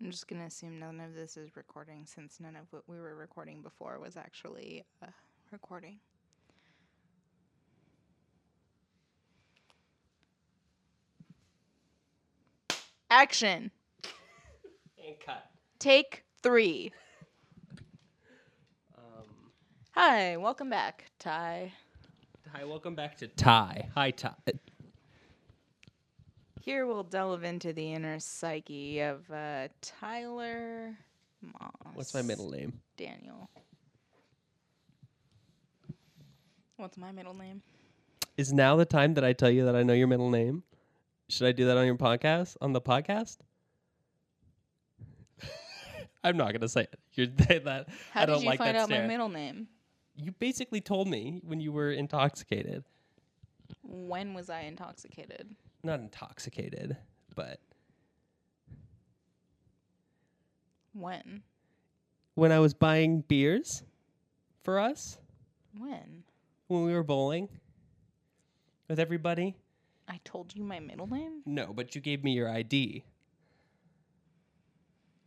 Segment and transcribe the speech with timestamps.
[0.00, 3.16] I'm just gonna assume none of this is recording since none of what we were
[3.16, 5.06] recording before was actually uh,
[5.50, 5.98] recording.
[13.10, 13.70] Action.
[15.04, 15.46] And cut.
[15.80, 16.92] Take three.
[18.96, 19.24] Um,
[19.92, 21.72] Hi, welcome back, Ty.
[22.52, 23.88] hi, welcome back to Ty.
[23.94, 24.34] Hi, Ty.
[26.68, 30.98] Here we'll delve into the inner psyche of uh, Tyler
[31.40, 31.72] Moss.
[31.94, 32.78] What's my middle name?
[32.98, 33.48] Daniel.
[36.76, 37.62] What's my middle name?
[38.36, 40.62] Is now the time that I tell you that I know your middle name?
[41.30, 42.58] Should I do that on your podcast?
[42.60, 43.38] On the podcast?
[46.22, 46.98] I'm not gonna say it.
[47.14, 47.26] You're
[47.60, 47.88] that.
[48.12, 49.68] How I did don't you like find that out my middle name?
[50.16, 52.84] You basically told me when you were intoxicated.
[53.82, 55.56] When was I intoxicated?
[55.82, 56.96] Not intoxicated,
[57.34, 57.60] but
[60.92, 61.42] When?
[62.34, 63.82] when I was buying beers
[64.62, 65.18] for us
[65.76, 66.24] When?
[66.66, 67.48] when we were bowling
[68.88, 69.56] with everybody.
[70.08, 71.42] I told you my middle name?
[71.46, 73.04] No, but you gave me your ID.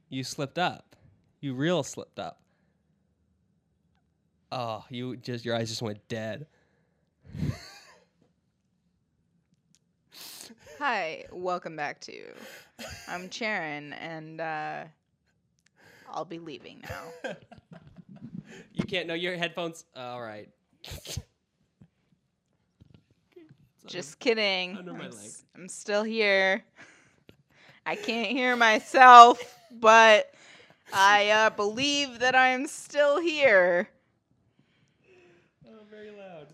[0.09, 0.95] You slipped up.
[1.39, 2.41] You real slipped up.
[4.51, 6.47] Oh, you just your eyes just went dead.
[10.81, 12.23] Hi, welcome back to.
[13.07, 14.85] I'm Sharon, and uh,
[16.09, 16.81] I'll be leaving
[17.23, 17.33] now.
[18.73, 19.85] You can't know your headphones.
[19.95, 20.49] All right.
[23.85, 24.75] Just kidding.
[24.75, 25.19] under my I'm, leg.
[25.19, 26.63] s- I'm still here.
[27.85, 29.39] I can't hear myself,
[29.71, 30.33] but
[30.91, 33.87] I uh, believe that I'm still here.
[35.67, 36.47] Oh, very loud.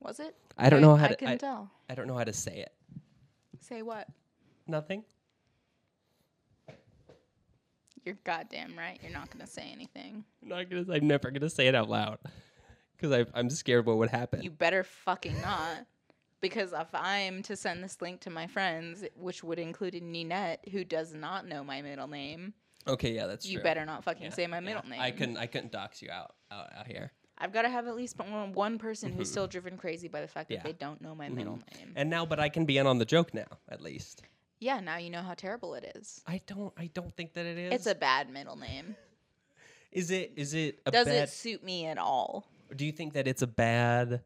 [0.00, 0.34] Was it?
[0.58, 1.16] I don't know how I to.
[1.16, 1.70] can I, tell.
[1.88, 2.72] I don't know how to say it.
[3.60, 4.08] Say what?
[4.66, 5.04] Nothing.
[8.04, 8.98] You're goddamn right.
[9.02, 10.24] You're not gonna say anything.
[10.42, 10.84] I'm not gonna.
[10.92, 12.18] I'm never gonna say it out loud
[12.96, 14.42] because I'm scared what would happen.
[14.42, 15.86] You better fucking not.
[16.40, 20.84] Because if I'm to send this link to my friends, which would include Ninette, who
[20.84, 22.52] does not know my middle name,
[22.86, 23.62] okay, yeah, that's you true.
[23.64, 24.60] better not fucking Yeah, say my yeah.
[24.60, 25.00] middle name.
[25.00, 25.38] I couldn't.
[25.38, 27.10] I couldn't dox you out out, out here.
[27.38, 30.28] I've got to have at least one, one person who's still driven crazy by the
[30.28, 30.54] fact Mm-hmm.
[30.54, 30.62] Yeah.
[30.62, 31.92] that they don't know my middle name.
[31.96, 34.22] And now, but I can be in on the joke now, at least.
[34.58, 36.22] Yeah, now you know how terrible it is.
[36.26, 36.72] I don't.
[36.78, 37.74] I don't think that it is.
[37.74, 38.96] It's a bad middle name.
[39.92, 40.32] Is it?
[40.36, 41.24] Is it a Does bad?
[41.24, 42.46] it suit me at all?
[42.74, 44.22] Do you think that it's a bad?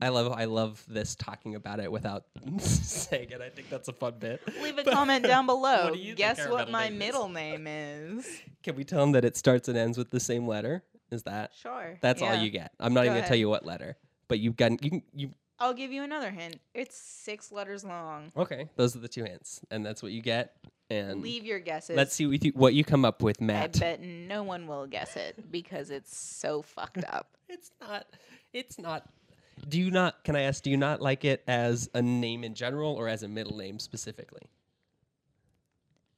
[0.00, 0.32] I love.
[0.32, 2.24] I love this talking about it without
[2.58, 3.40] saying it.
[3.42, 4.40] I think that's a fun bit.
[4.62, 5.84] Leave a But comment down below.
[5.84, 6.98] what do you think Guess our what middle my name is?
[6.98, 8.40] middle name is.
[8.62, 10.82] Can we tell them that it starts and ends with the same letter?
[11.12, 11.52] Is that?
[11.60, 11.98] Sure.
[12.00, 12.72] That's all you get.
[12.80, 13.96] I'm not Go even gonna tell you what letter,
[14.28, 15.30] but you've got you can you.
[15.58, 16.56] I'll give you another hint.
[16.74, 18.32] It's six letters long.
[18.36, 20.56] Okay, those are the two hints, and that's what you get.
[20.90, 21.96] And Leave your guesses.
[21.96, 23.76] let's see what you, what you come up with, Matt.
[23.76, 27.28] I bet no one will guess it because it's so fucked up.
[27.48, 28.06] It's not.
[28.54, 29.06] It's not.
[29.68, 30.24] Do you not?
[30.24, 30.62] Can I ask?
[30.62, 33.78] Do you not like it as a name in general or as a middle name
[33.78, 34.40] specifically?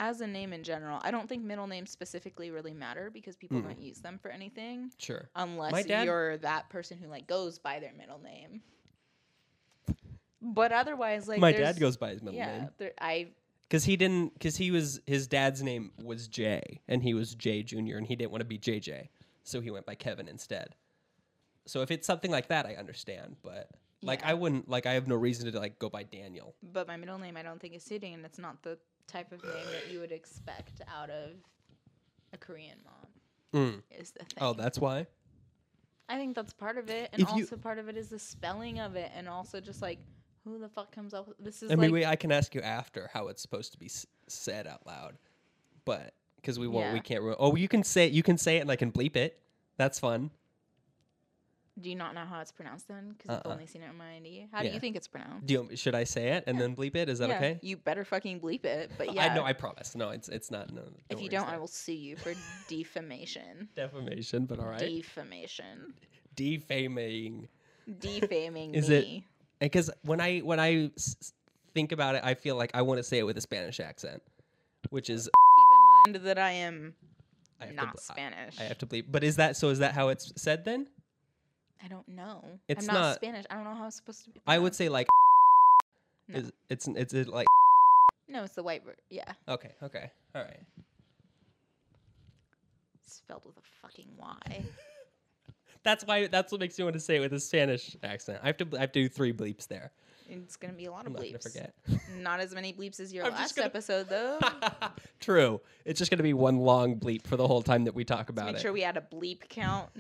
[0.00, 3.60] As a name in general, I don't think middle names specifically really matter because people
[3.60, 3.69] Hmm.
[3.69, 5.28] don't use them for anything Sure.
[5.37, 8.62] unless dad- you're that person who like goes by their middle name.
[10.43, 13.28] But otherwise, like My dad goes by his middle yeah, name there, I
[13.62, 14.34] because he didn't.
[14.34, 18.15] Because he was his dad's name was Jay, and he was Jay Junior, and he
[18.15, 19.09] didn't want to be JJ,
[19.43, 20.75] so he went by Kevin instead.
[21.66, 23.37] So if it's something like that, I understand.
[23.43, 23.71] But
[24.03, 24.31] like, Yeah.
[24.32, 24.84] I wouldn't like.
[24.84, 26.55] I have no reason to like go by Daniel.
[26.62, 29.42] but my middle name I don't think is suiting, and it's not the type of
[29.44, 31.31] name that you would expect out of
[32.32, 33.72] a Korean mom.
[33.72, 33.82] Mm.
[34.00, 34.38] Is the thing.
[34.41, 35.06] Oh, that's why.
[36.09, 38.19] I think that's part of it, and If you- also part of it is the
[38.19, 39.98] spelling of it, and also just like
[40.44, 42.54] who the fuck comes up with this is I like mean, we, I can ask
[42.54, 45.16] you after how it's supposed to be s- said out loud,
[45.87, 47.22] but because we won't, we can't.
[47.22, 49.41] Ru- oh, you can say it, you can say it, and I can bleep it.
[49.78, 50.31] That's fun.
[51.81, 53.17] Do you not know how it's pronounced then?
[53.19, 53.53] Because I've Uh-uh.
[53.55, 54.47] only seen it in my ID.
[54.53, 55.45] How do you think it's pronounced?
[55.47, 56.62] Do you, should I say it and Yeah.
[56.62, 57.09] then bleep it?
[57.09, 57.59] Is that Yeah, okay?
[57.62, 58.93] You better fucking bleep it.
[58.97, 59.43] But yeah, I know.
[59.44, 59.97] I promise.
[59.97, 60.73] No, it's it's not.
[60.73, 60.82] No.
[61.11, 62.32] if you don't, I will sue you for
[62.69, 63.69] defamation.
[63.75, 64.47] defamation.
[64.47, 65.94] But all right, Defamation.
[66.37, 67.49] defaming.
[67.99, 69.27] Defaming Is it- me.
[69.61, 71.32] Because when I when I s-
[71.75, 74.23] think about it, I feel like I want to say it with a Spanish accent,
[74.91, 76.94] which is Keep in mind that I am
[77.61, 78.61] I to not I- Spanish.
[78.61, 79.06] I have to bleep.
[79.11, 79.70] But is that so?
[79.70, 80.88] Is that how it's said then?
[81.84, 82.42] I don't know.
[82.69, 83.44] It's I'm not, not- Spanish.
[83.50, 84.40] I don't know how it's supposed to be.
[84.46, 85.06] I would say like.
[86.28, 86.38] No.
[86.38, 87.46] Is, it's it's it like
[88.28, 88.96] No, it's the white word.
[89.10, 90.60] Yeah, okay okay all right
[93.06, 94.64] spelled with a fucking Y.
[95.84, 96.26] That's why.
[96.28, 98.38] That's what makes me want to say it with a Spanish accent.
[98.42, 98.69] I have to.
[98.75, 99.92] I have to do three bleeps there.
[100.31, 101.42] It's gonna be a lot I'm of not gonna bleeps.
[101.42, 101.75] forget.
[102.22, 104.38] Not as many bleeps as your I'm last gonna- episode, though.
[105.20, 105.60] True.
[105.84, 108.46] It's just gonna be one long bleep for the whole time that we talk about
[108.46, 108.62] Make it.
[108.62, 109.90] sure we add a bleep count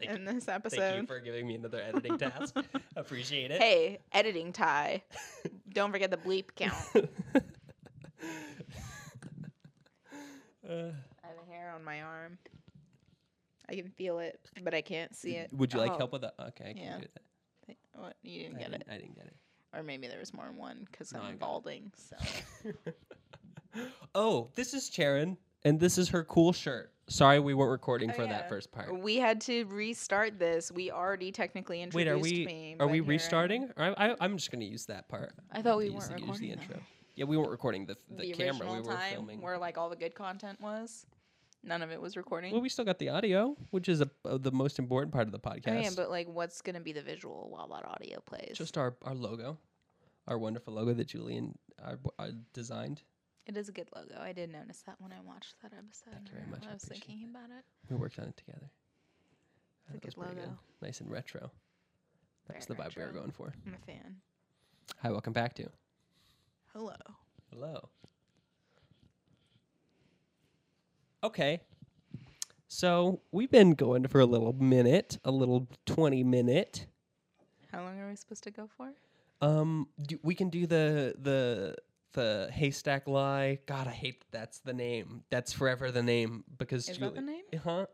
[0.00, 0.78] Thank in this episode.
[0.78, 2.56] Thank you for giving me another editing task.
[2.96, 3.60] Appreciate it.
[3.60, 5.02] Hey, editing tie.
[5.74, 6.74] Don't forget the bleep count.
[10.68, 12.38] Uh, I have a hair on my arm.
[13.68, 15.50] I can feel it, but I can't see it.
[15.52, 16.34] would you like Oh, help with that?
[16.40, 16.98] Okay, I can yeah.
[16.98, 17.76] do that.
[17.94, 18.16] What?
[18.22, 19.36] You didn't I get didn't, it, I didn't get it.
[19.74, 21.92] or maybe there was more than one because No, I'm balding.
[21.96, 22.16] So
[24.14, 26.92] oh, this is Sharon, and this is her cool shirt.
[27.10, 28.28] Sorry, we weren't recording Oh, for yeah.
[28.30, 28.96] that first part.
[29.00, 30.70] we had to restart this.
[30.70, 32.76] We already technically introduced Wait, are we me.
[32.78, 33.08] are we here I am.
[33.08, 33.70] restarting?
[33.76, 35.32] Or I, I, I'm just gonna use that part.
[35.50, 36.62] I thought we to weren't use, the- use recording the though.
[36.62, 36.80] intro.
[37.16, 38.66] Yeah, we weren't recording the the, the camera.
[38.68, 39.40] We original were time filming.
[39.40, 41.04] where like all the good content was.
[41.64, 42.52] None of it was recording.
[42.52, 45.32] Well, we still got the audio, which is a, uh, the most important part of
[45.32, 45.76] the podcast.
[45.76, 48.52] Oh, yeah, but like, what's gonna be the visual while that audio plays?
[48.56, 49.58] just our, our logo,
[50.28, 53.02] our wonderful logo that Julian uh, uh, designed.
[53.46, 54.20] It is a good logo.
[54.20, 56.12] I did notice that when I watched that episode.
[56.14, 57.64] Thank you very much, I I was thinking about it.
[57.88, 58.70] We worked on it together.
[59.86, 60.58] It's a That was good logo.
[60.82, 61.50] Nice and retro.
[62.48, 63.52] That's the Very vibe we were going for.
[63.66, 64.16] I'm a fan.
[65.02, 65.68] Hi, welcome back to.
[66.72, 66.94] Hello.
[67.52, 67.88] Hello.
[71.22, 71.60] Okay.
[72.68, 76.86] So we've been going for a little minute, a little 20 minute.
[77.72, 78.92] How long are we supposed to go for?
[79.40, 81.76] Um, do, we can do the the
[82.12, 83.58] the haystack lie.
[83.66, 85.22] God, I hate that that's the name.
[85.30, 87.42] That's forever the name because Is Julie, that the name?
[87.64, 87.86] huh?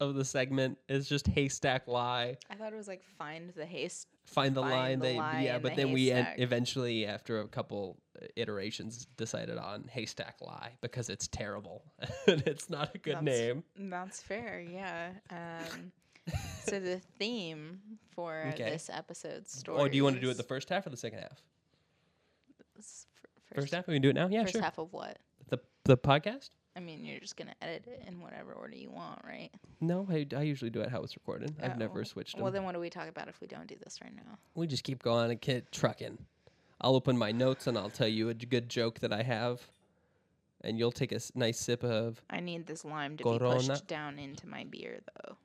[0.00, 2.36] Of the segment is just haystack lie.
[2.50, 4.08] I thought it was like find the haste.
[4.26, 4.98] Find the Find line.
[4.98, 9.06] the they lie yeah, but the then we en- eventually, after a couple uh, iterations,
[9.16, 11.84] decided on haystack lie because it's terrible
[12.26, 13.64] and it's not a good That's- name.
[13.78, 14.60] That's fair.
[14.68, 15.10] Yeah.
[15.30, 15.92] Um,
[16.64, 17.78] so the theme
[18.14, 18.70] for Okay.
[18.70, 19.78] this episode's story.
[19.80, 21.40] Oh, do you want to do it the first half or the second half?
[22.76, 23.06] First,
[23.54, 23.86] First, half.
[23.86, 24.28] We can do it now.
[24.28, 24.62] Yeah, first sure.
[24.62, 25.18] half of what?
[25.48, 26.50] The the podcast.
[26.76, 29.50] I mean, you're just gonna edit it in whatever order you want, right?
[29.80, 31.54] No, I, I usually do it how it's recorded.
[31.62, 31.78] I've oh.
[31.78, 32.42] never Oh, switched them.
[32.42, 34.38] Well, then what do we talk about if we don't do this right now?
[34.54, 36.18] we just keep going and keep trucking.
[36.80, 39.62] I'll open my notes and I'll tell you a good joke that I have,
[40.62, 42.20] and you'll take a s- nice sip of.
[42.28, 43.60] I need this lime to Corona.
[43.60, 45.36] be pushed down into my beer, though.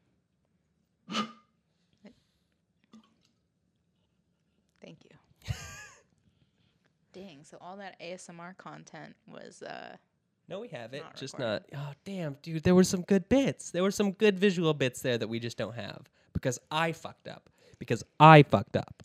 [4.82, 5.54] Thank you.
[7.20, 9.98] Dang, so all that ASMR content was uh
[10.48, 11.04] No, we have it.
[11.04, 11.64] Not just recorded.
[11.74, 11.90] not.
[11.90, 12.64] Oh, damn, dude.
[12.64, 13.72] There were some good bits.
[13.72, 17.28] There were some good visual bits there that we just don't have because I fucked
[17.28, 17.50] up.
[17.78, 19.04] Because I fucked up.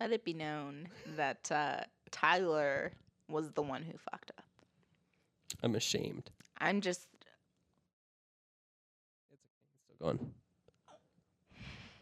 [0.00, 2.92] let it be known that uh Tyler
[3.28, 4.44] was the one who fucked up.
[5.62, 6.30] I'm ashamed.
[6.58, 7.28] I'm just okay,
[9.32, 10.32] it's Still going.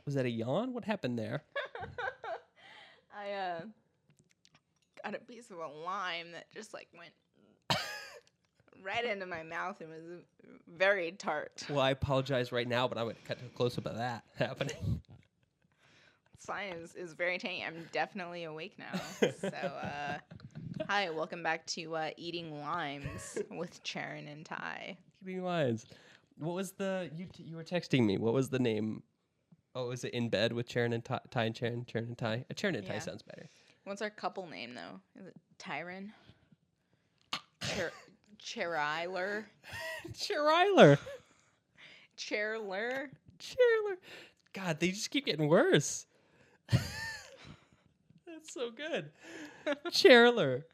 [0.05, 0.73] Was that a yawn?
[0.73, 1.43] What happened there?
[3.19, 3.61] I uh
[5.07, 7.13] got a piece of a lime that just like went
[8.83, 10.23] right into my mouth and was
[10.77, 11.65] very tart.
[11.69, 14.25] Well, I apologize right now, but going to cut to a close up of that
[14.37, 15.01] happening.
[16.39, 17.65] Science is very tangy.
[17.65, 19.01] I'm definitely awake now.
[19.41, 20.19] so, uh,
[20.89, 24.97] hi, welcome back to uh, Eating Limes with Charon and Ty.
[25.21, 25.87] Keeping lines.
[26.39, 27.27] What was the you?
[27.33, 28.19] T- you were texting me.
[28.19, 29.03] What was the name?
[29.75, 31.87] Oh, is it in bed with Sharon and Ty, Ty and Sharon?
[31.91, 32.45] Sharon and Ty.
[32.51, 33.49] Uh, Sharon and Ty sounds better.
[33.87, 35.01] What's our couple name, though?
[35.21, 36.11] Is it Tyron?
[37.63, 37.93] Cher-
[38.37, 39.45] Cheriler?
[40.13, 40.99] Cheriler.
[42.19, 43.97] Cheriler.
[44.53, 46.07] God, they just keep getting worse.
[46.69, 49.11] That's so good.
[49.93, 50.67] Cheriler.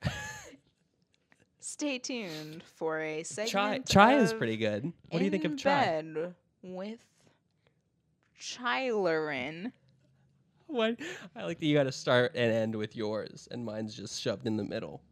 [1.60, 3.86] Stay tuned for a segment.
[3.86, 4.90] Chai is pretty good.
[5.10, 5.84] What do you think In of chai?
[5.84, 7.00] Bed with
[8.40, 9.72] Chilerin.
[10.76, 10.96] What?
[11.36, 14.46] I like that you got to start and end with yours, and mine's just shoved
[14.46, 15.02] in the middle.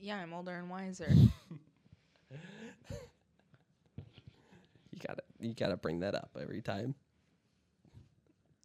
[0.00, 1.12] Yeah, I'm older and wiser.
[4.92, 6.94] You gotta, you gotta bring that up every time.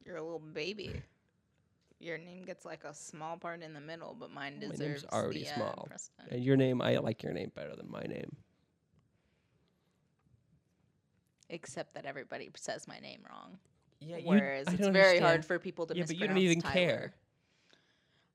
[0.05, 1.01] You're a little baby.
[1.99, 5.05] Your name gets like a small part in the middle, but mine My name's deserves
[5.13, 5.85] already the, uh, small.
[5.87, 6.29] precedent.
[6.31, 8.35] And your name, I like your name better than my name.
[11.49, 13.59] Except that everybody says my name wrong.
[14.05, 16.73] Yeah, Whereas it's very hard for people to Yeah, but you don't even Tyler.
[16.73, 17.13] care.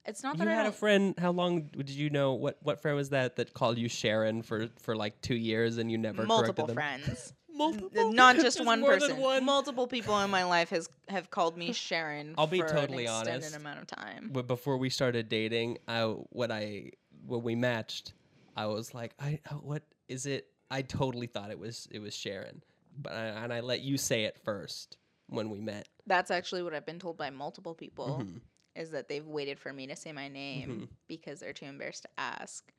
[0.06, 1.14] It's not You that I had a friend.
[1.18, 2.32] How long did you know?
[2.32, 5.90] What what friend was that that called you Sharon for for like two years and
[5.90, 7.32] you never multiple friends.
[7.52, 9.18] Multiple, Not just one person.
[9.18, 9.44] one.
[9.44, 12.34] Multiple people in my life has have called me Sharon.
[12.38, 13.56] I'll be totally an extended honest.
[13.56, 14.30] amount of time.
[14.32, 16.92] But before we started dating, I when I
[17.26, 18.14] when we matched,
[18.56, 20.46] I was like, I uh, what is it?
[20.70, 22.62] I totally thought it was it was Sharon,
[22.96, 24.96] but I, and I let you say it first
[25.30, 25.88] when we met.
[26.06, 28.40] That's actually what I've been told by multiple people Mhm.
[28.76, 30.88] is that they've waited for me to say my name Mhm.
[31.08, 32.72] because they're too embarrassed to ask.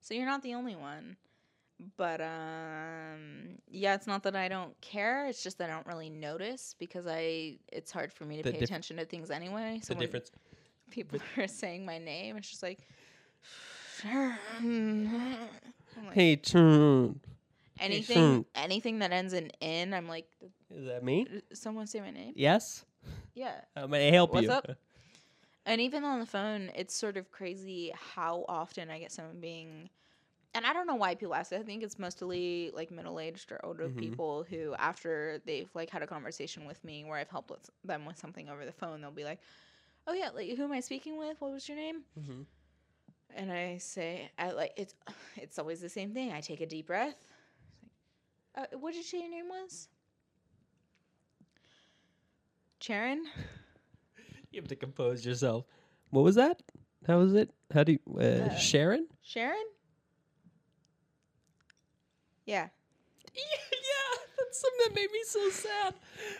[0.00, 1.16] So you're not the only one.
[1.96, 6.10] But um yeah, it's not that I don't care, it's just that I don't really
[6.10, 9.78] notice because I it's hard for me to The pay diff- attention to things anyway.
[9.82, 10.32] So the when difference.
[10.90, 12.80] people are saying my name, it's just like
[14.04, 15.48] I'm
[16.06, 17.20] like, Hey, turn.
[17.80, 20.26] Anything anything that ends in in, I'm like
[20.70, 21.26] Is that me?
[21.52, 22.34] Someone say my name?
[22.36, 22.84] Yes.
[23.34, 23.60] Yeah.
[23.88, 24.52] May I help What's you?
[24.52, 24.66] up?
[25.66, 29.90] And even on the phone, it's sort of crazy how often I get someone being,
[30.54, 31.52] and I don't know why people ask.
[31.52, 31.60] It.
[31.60, 33.98] I think it's mostly like middle aged or older Mhm.
[33.98, 38.06] people who, after they've like had a conversation with me where I've helped with them
[38.06, 39.40] with something over the phone, they'll be like,
[40.06, 41.36] "Oh yeah, like who am I speaking with?
[41.40, 42.42] What was your name?" hmm
[43.36, 44.94] And I say, "I like it's
[45.36, 46.32] it's always the same thing.
[46.32, 47.16] I take a deep breath.
[48.58, 49.88] Uh, what did you say your name was?"
[52.80, 53.24] Sharon.
[54.50, 55.66] You have to compose yourself.
[56.08, 56.62] What was that?
[57.06, 57.50] How was it?
[57.72, 59.06] How do you, uh, Uh, Sharon?
[59.20, 59.62] Sharon?
[62.46, 62.68] Yeah.
[63.36, 65.94] yeah, that's something that made me so sad.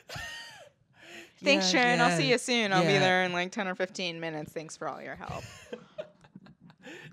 [1.44, 2.00] Thanks, Yeah, Sharon.
[2.00, 2.72] I'll see you soon.
[2.72, 4.52] I'll be there in like 10 or 15 minutes.
[4.52, 5.44] Thanks for all your help.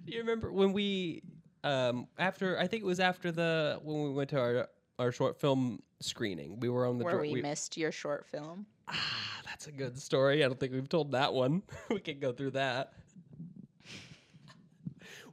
[0.06, 1.24] Do you remember when we
[1.66, 4.70] um after I think it was after the when we went to our
[5.00, 6.60] our short film screening.
[6.60, 8.66] We were on the Where dr- we, missed your short film.
[8.88, 10.44] Ah, that's a good story.
[10.44, 11.64] I don't think we've told that one.
[11.90, 12.94] we can go through that.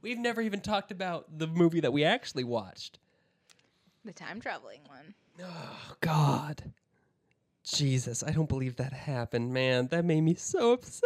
[0.01, 2.99] We've never even talked about the movie that we actually watched.
[4.03, 5.13] The time traveling one.
[5.41, 6.73] Oh God.
[7.63, 9.87] Jesus, I don't believe that happened, man.
[9.87, 11.05] That made me so upset.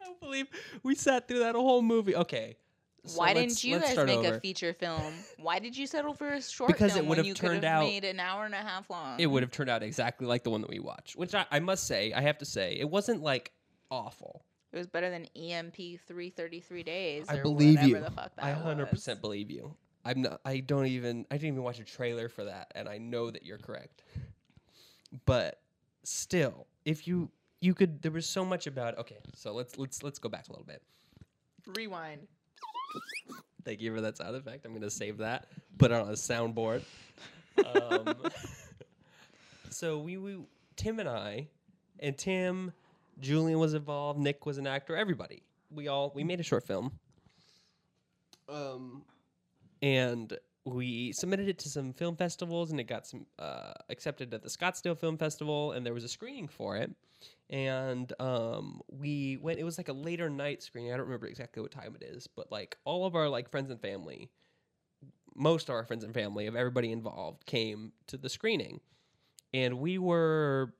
[0.00, 0.48] I don't believe
[0.82, 2.16] we sat through that whole movie.
[2.16, 2.56] Okay.
[3.04, 4.34] So Why didn't you guys make over.
[4.36, 5.12] a feature film?
[5.38, 7.40] Why did you settle for a short Because it film would when have you could
[7.40, 9.18] turned have out- made an hour and a half long?
[9.18, 11.60] It would have turned out exactly like the one that we watched, which I, I
[11.60, 13.52] must say, I have to say, it wasn't like
[13.90, 14.44] awful.
[14.72, 17.26] It was better than EMP 333 days.
[17.28, 17.98] I or believe you.
[17.98, 18.90] The fuck that I hundred was.
[19.00, 19.74] percent believe you.
[20.04, 20.40] I'm not.
[20.44, 21.26] I don't even.
[21.30, 24.04] I didn't even watch a trailer for that, and I know that you're correct.
[25.26, 25.60] But
[26.04, 27.30] still, if you
[27.60, 28.96] you could, there was so much about.
[28.98, 30.82] Okay, so let's let's let's go back a little bit.
[31.66, 32.28] Rewind.
[33.64, 34.64] Thank you for that sound effect.
[34.64, 35.46] I'm gonna save that.
[35.78, 36.82] Put it on a soundboard.
[37.74, 38.14] Um,
[39.70, 40.38] so we, we
[40.76, 41.48] Tim and I,
[41.98, 42.72] and Tim,
[43.20, 44.18] Julian was involved.
[44.18, 44.96] Nick was an actor.
[44.96, 45.42] Everybody.
[45.70, 46.92] We all we made a short film.
[48.48, 49.02] Um,
[49.82, 54.42] and we submitted it to some film festivals, and it got some uh, accepted at
[54.42, 56.92] the Scottsdale Film Festival, and there was a screening for it.
[57.48, 59.58] And um, we went.
[59.58, 60.92] It was like a later night screening.
[60.92, 63.70] I don't remember exactly what time it is, but like all of our like friends
[63.70, 64.30] and family,
[65.34, 68.80] most of our friends and family of everybody involved came to the screening,
[69.54, 70.74] and we were.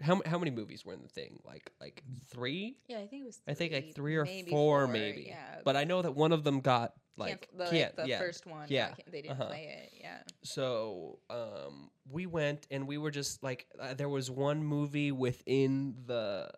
[0.00, 1.38] How, how many movies were in the thing?
[1.44, 2.78] Like like three?
[2.88, 3.36] Yeah, I think it was.
[3.36, 5.26] three, I think like three or maybe four, maybe.
[5.28, 5.60] Yeah.
[5.62, 8.18] But I know that one of them got like the, can't- the yeah.
[8.18, 8.66] first one.
[8.68, 9.46] yeah, they didn't uh-huh.
[9.46, 9.92] play it.
[10.00, 10.18] Yeah.
[10.42, 15.94] So um, we went and we were just like uh, there was one movie within
[16.06, 16.50] the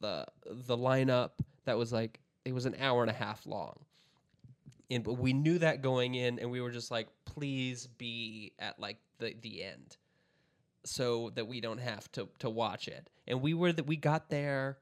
[0.00, 1.30] the the lineup
[1.64, 3.78] that was like it was an hour and a half long.
[4.90, 8.78] And but we knew that going in and we were just like please be at
[8.78, 9.96] like the the end
[10.84, 13.08] so that we don't have to to watch it.
[13.26, 14.78] And we were that we got there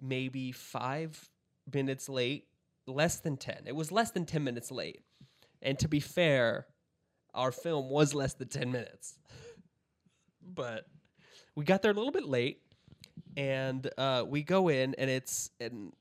[0.00, 1.30] maybe 5
[1.72, 2.46] minutes late,
[2.88, 3.62] less than 10.
[3.66, 5.02] It was less than 10 minutes late.
[5.62, 6.66] And to be fair,
[7.34, 9.18] our film was less than 10 minutes.
[10.42, 10.86] but
[11.54, 12.60] we got there a little bit late
[13.36, 15.92] and uh, we go in and it's and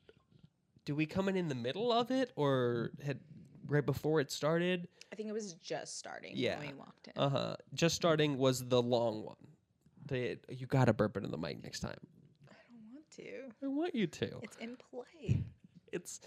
[0.85, 3.19] do we come in in the middle of it or had
[3.67, 4.87] right before it started?
[5.11, 6.57] I think it was just starting Yeah.
[6.59, 7.13] when we walked in.
[7.15, 7.55] Uh-huh.
[7.73, 9.35] Just starting was the long one.
[10.05, 11.97] They, you got to burp into the mic next time.
[12.49, 13.65] I don't want to.
[13.65, 14.39] I want you to.
[14.41, 15.43] It's in play.
[15.91, 16.21] It's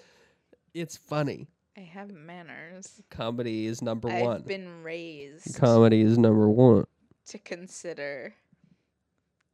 [0.75, 1.49] it's funny.
[1.77, 3.01] I have manners.
[3.11, 4.37] Comedy is number one.
[4.37, 6.85] I've been raised Comedy is number one.
[7.29, 8.35] to consider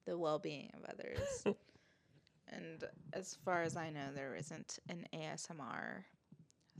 [0.06, 1.44] the well-being of others.
[2.48, 6.04] and as far as I know, there isn't an ASMR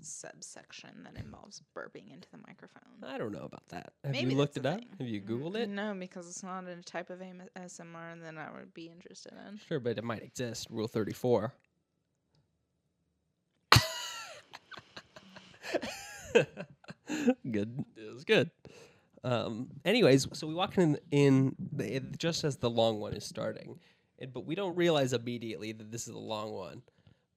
[0.01, 2.83] subsection that involves burping into the microphone.
[3.03, 3.93] I don't know about that.
[4.05, 4.79] Have Maybe you looked it up?
[4.79, 4.89] thing.
[4.99, 5.69] Have you Googled it?
[5.69, 9.59] No, because it's not a type of ASMR that I would be interested in.
[9.69, 10.69] Sure, but it might exist.
[10.71, 11.53] Rule 34.
[17.51, 17.85] good.
[17.97, 18.51] It was good.
[19.25, 23.25] Um, anyways, so we walk in, in the, it, just as the long one is
[23.25, 23.81] starting,
[24.19, 26.83] and, but we don't realize immediately that this is the long one.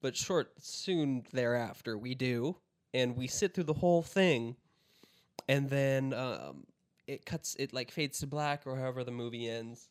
[0.02, 2.58] But short, soon thereafter, we do,
[2.94, 4.56] and we sit through the whole thing,
[5.48, 6.66] and then um,
[7.08, 9.90] it cuts it like fades to black or however the movie ends,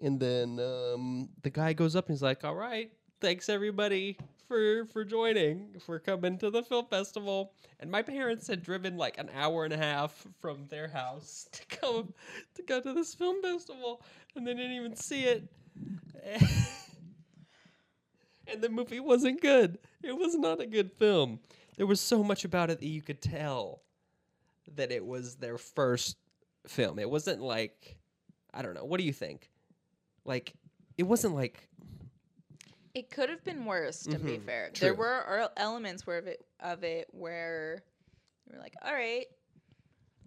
[0.00, 4.84] and then um, the guy goes up and he's like, "All right, thanks everybody for
[4.86, 9.30] for joining for coming to the film festival." And my parents had driven like an
[9.34, 12.12] hour and a half from their house to come
[12.54, 14.02] to go to this film festival,
[14.34, 15.48] and they didn't even see it.
[18.48, 19.78] and the movie wasn't good.
[20.02, 21.38] It was not a good film.
[21.76, 23.82] There was so much about it that you could tell
[24.74, 26.16] that it was their first
[26.66, 26.98] film.
[26.98, 27.96] It wasn't like
[28.52, 28.84] I don't know.
[28.84, 29.48] What do you think?
[30.24, 30.54] Like
[30.98, 31.68] it wasn't like
[32.94, 34.70] It could have been worse, to be Mhm, fair.
[34.78, 37.84] There were er- elements where of it of it where
[38.46, 39.26] you were like, all right,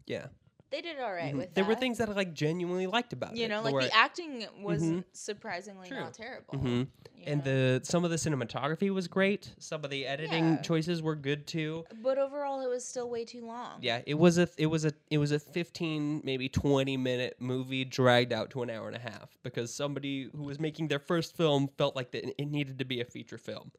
[0.05, 0.27] yeah.
[0.71, 1.37] They did all right Mhm.
[1.37, 1.67] with there that.
[1.69, 3.41] were things that I like genuinely liked about you it.
[3.43, 5.03] You know, like the acting was Mhm.
[5.13, 5.99] surprisingly True.
[5.99, 6.55] not terrible.
[6.55, 6.87] Mhm.
[7.27, 7.79] and know?
[7.79, 9.53] the some of the cinematography was great.
[9.57, 10.61] Some of the editing Yeah.
[10.61, 11.85] choices were good too.
[12.03, 13.79] but overall, it was still way too long.
[13.81, 17.83] Yeah, it was a it was a it was a 15 maybe 20 minute movie
[17.85, 21.35] dragged out to an hour and a half because somebody who was making their first
[21.35, 23.71] film felt like that it needed to be a feature film.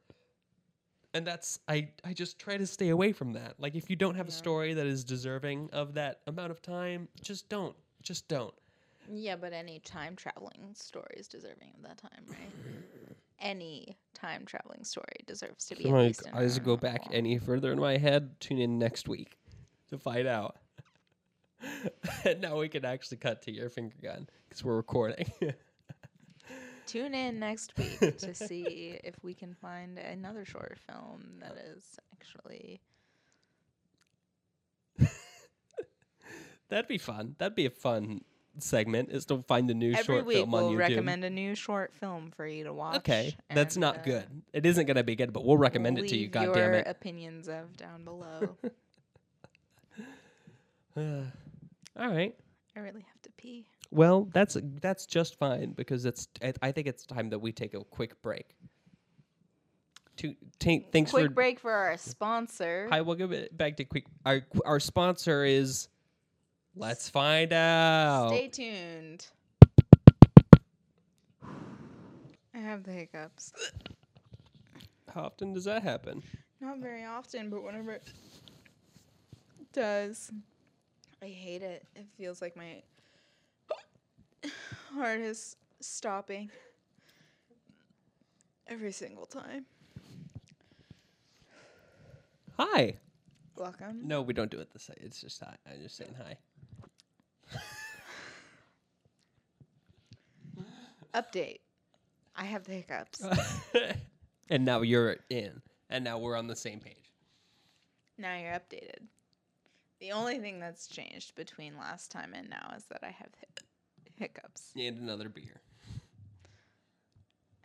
[1.17, 3.55] And that's I I just try to stay away from that.
[3.59, 7.09] Like if you don't have a story that is deserving of that amount of time,
[7.23, 7.75] just don't.
[8.03, 8.55] Just don't.
[9.11, 12.53] Yeah, but any time traveling story is deserving of that time, right?
[13.39, 17.39] any time traveling story deserves to be at Like least I just go back any
[17.39, 19.39] further in my head, tune in next week
[19.89, 20.57] to find out.
[22.25, 25.31] and now we can actually cut to your finger gun because we're recording.
[26.87, 31.99] Tune in next week to see if we can find another short film that is
[32.13, 32.81] actually
[36.69, 37.37] That'd be fun.
[37.39, 38.23] That'd be a fun
[38.59, 39.11] segment.
[39.11, 40.79] Is to find a new every short week film on we'll YouTube.
[40.79, 42.97] recommend a new short film for you to watch.
[42.97, 44.43] Okay, that's not uh, good.
[44.53, 46.29] It isn't gonna be good, but we'll recommend it to you.
[46.29, 46.87] God your damn it!
[46.87, 48.57] opinions of down below.
[50.97, 52.35] All right.
[52.75, 53.67] I really have to pee.
[53.91, 56.29] Well, that's that's just fine because it's.
[56.43, 58.47] I, I think it's time that we take a quick break.
[60.19, 61.33] To take thanks Quick for.
[61.33, 62.89] break for our sponsor.
[62.91, 64.07] Hi, we'll give back to quick.
[64.25, 65.89] Our our sponsor is.
[66.79, 68.29] Let's find out.
[68.29, 69.27] Stay tuned.
[72.55, 73.53] I have the hiccups.
[75.15, 76.23] How often does that happen?
[76.61, 78.03] Not very often, but whenever it
[79.73, 80.31] does,
[81.23, 81.87] I hate it.
[81.95, 82.83] It feels like my
[84.95, 86.51] heart is stopping
[88.67, 89.67] every single time.
[92.59, 92.97] Hi.
[93.57, 94.01] Welcome.
[94.07, 94.97] No, we don't do it this way.
[95.01, 95.57] It's just hi.
[95.71, 96.37] I'm just saying hi.
[101.15, 101.61] Update.
[102.35, 103.23] I have the hiccups.
[104.51, 107.13] and now you're in, and now we're on the same page.
[108.19, 109.07] now you're updated.
[110.01, 113.63] The only thing that's changed between last time and now is that I have hic-
[114.17, 114.73] hiccups.
[114.77, 115.61] And another beer.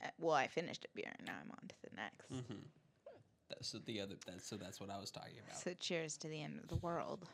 [0.03, 2.31] Uh, Well, I finished a beer and now I'm on to the next.
[2.31, 2.61] Mm-hmm.
[3.49, 4.15] That's the other.
[4.25, 4.55] That's so.
[4.55, 5.59] That's what I was talking about.
[5.61, 7.27] So cheers to the end of the world.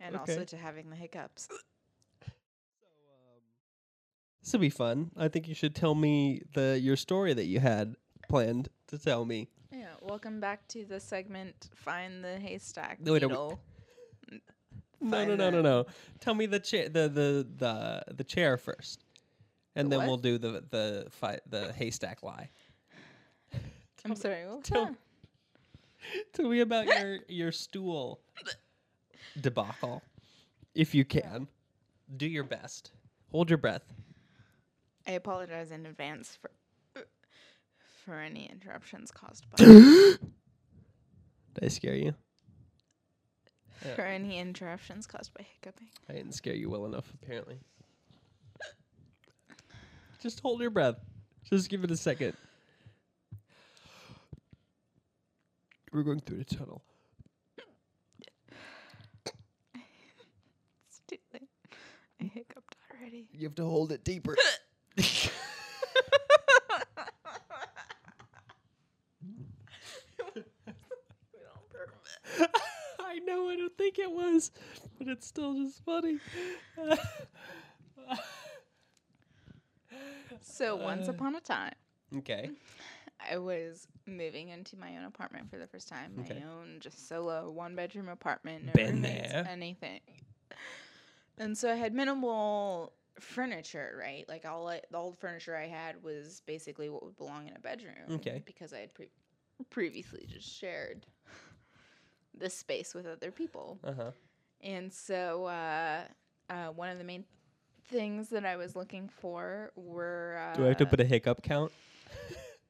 [0.00, 0.32] And Okay.
[0.34, 1.48] also to having the hiccups.
[4.42, 5.10] This will be fun.
[5.16, 7.96] I think you should tell me the your story that you had
[8.28, 9.48] planned to tell me.
[9.72, 13.60] Yeah, welcome back to the segment Find the Haystack No, wait, are we- Needle.
[15.00, 15.86] No, no, no, no, no.
[16.20, 19.04] Tell me the chair, the the the the chair first,
[19.74, 20.08] and The then what?
[20.08, 22.50] we'll do the the fi- the haystack lie.
[24.04, 24.94] I'm sorry, what was tell- that?
[26.32, 28.20] Tell me about your your stool
[29.40, 30.02] debacle,
[30.74, 31.48] if you can.
[32.16, 32.92] Do your best.
[33.32, 33.82] Hold your breath.
[35.06, 36.50] I apologize in advance for
[38.04, 40.18] for any interruptions caused by Did
[41.60, 42.14] I scare you?
[43.84, 43.94] Yeah.
[43.94, 45.88] for any interruptions caused by hiccuping.
[46.08, 47.58] I didn't scare you well enough, apparently.
[50.20, 50.96] Just hold your breath.
[51.50, 52.34] Just give it a second.
[55.92, 56.82] We're going through the tunnel.
[60.88, 61.48] It's too late.
[62.20, 63.28] I hiccuped already.
[63.32, 64.36] You have to hold it deeper.
[73.16, 74.50] I know, I don't think it was,
[74.98, 76.18] but it's still just funny.
[80.42, 81.74] So once upon a time,
[82.18, 82.50] okay.
[83.30, 86.12] I was moving into my own apartment for the first time.
[86.16, 86.44] My Okay.
[86.44, 88.66] own, just solo, one bedroom apartment.
[88.66, 89.46] No Been there.
[89.50, 90.00] Anything.
[91.38, 94.28] And so I had minimal furniture, right?
[94.28, 97.60] Like all I, all the furniture I had was basically what would belong in a
[97.60, 97.94] bedroom.
[98.10, 98.42] Okay.
[98.44, 99.10] Because I had pre-
[99.70, 101.06] previously just shared
[102.36, 103.78] this space with other people.
[103.84, 104.10] Uh huh.
[104.62, 106.00] And so uh,
[106.50, 107.24] uh, one of the main
[107.88, 110.38] things that I was looking for were.
[110.52, 111.72] Uh, Do I have to put a hiccup count?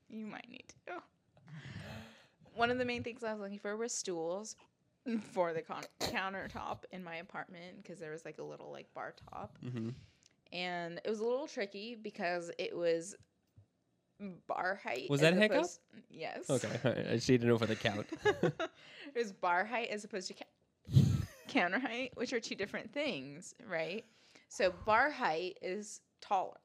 [0.08, 1.02] You might need to.
[2.54, 4.56] One of the main things I was looking for was stools
[5.32, 9.14] for the con- countertop in my apartment because there was like a little like bar
[9.30, 9.90] top, Mm-hmm.
[10.52, 13.14] and it was a little tricky because it was
[14.46, 15.08] bar height.
[15.10, 15.56] Was that a hiccup?
[15.58, 16.48] opposed- mm, Yes.
[16.50, 16.98] Okay, right.
[17.10, 18.06] I just need to know for the count.
[18.24, 18.52] it
[19.14, 21.02] was bar height as opposed to ca-
[21.48, 24.04] counter height, which are two different things, right?
[24.48, 26.56] So bar height is taller.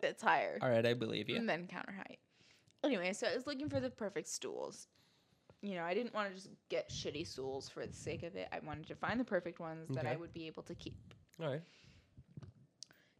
[0.00, 1.36] It's higher all right, I believe you.
[1.36, 2.20] and then counter height.
[2.84, 4.86] Anyway, so I was looking for the perfect stools.
[5.60, 8.46] You know, I didn't want to just get shitty stools for the sake of it.
[8.52, 10.94] I wanted to find the perfect ones that I would be able to keep.
[11.42, 11.62] All right.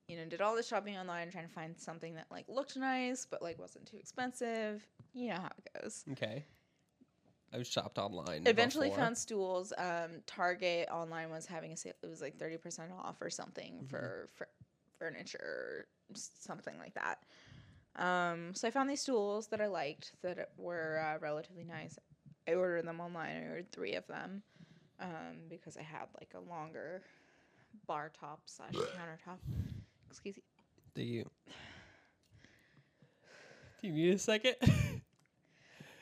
[0.09, 3.27] You know, did all the shopping online trying to find something that like looked nice
[3.31, 4.83] but like wasn't too expensive.
[5.13, 6.05] You know how it goes.
[6.13, 6.45] Okay.
[7.53, 8.43] I've shopped online.
[8.47, 9.05] Eventually before.
[9.05, 9.73] found stools.
[9.77, 11.95] Um, Target online was having a sale.
[12.03, 14.49] It was like thirty percent off or something for, for
[14.99, 17.23] furniture, or something like that.
[17.97, 21.99] Um, so I found these stools that I liked that were uh, relatively nice.
[22.47, 23.37] I ordered them online.
[23.37, 24.43] I ordered three of them
[25.01, 27.03] um, because I had like a longer
[27.87, 29.39] bar top slash countertop.
[30.11, 30.43] Excuse me.
[30.95, 31.25] Do you?
[33.81, 34.57] Do you need a second?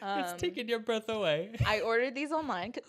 [0.02, 1.56] Um, it's taking your breath away.
[1.64, 2.82] I ordered these online c-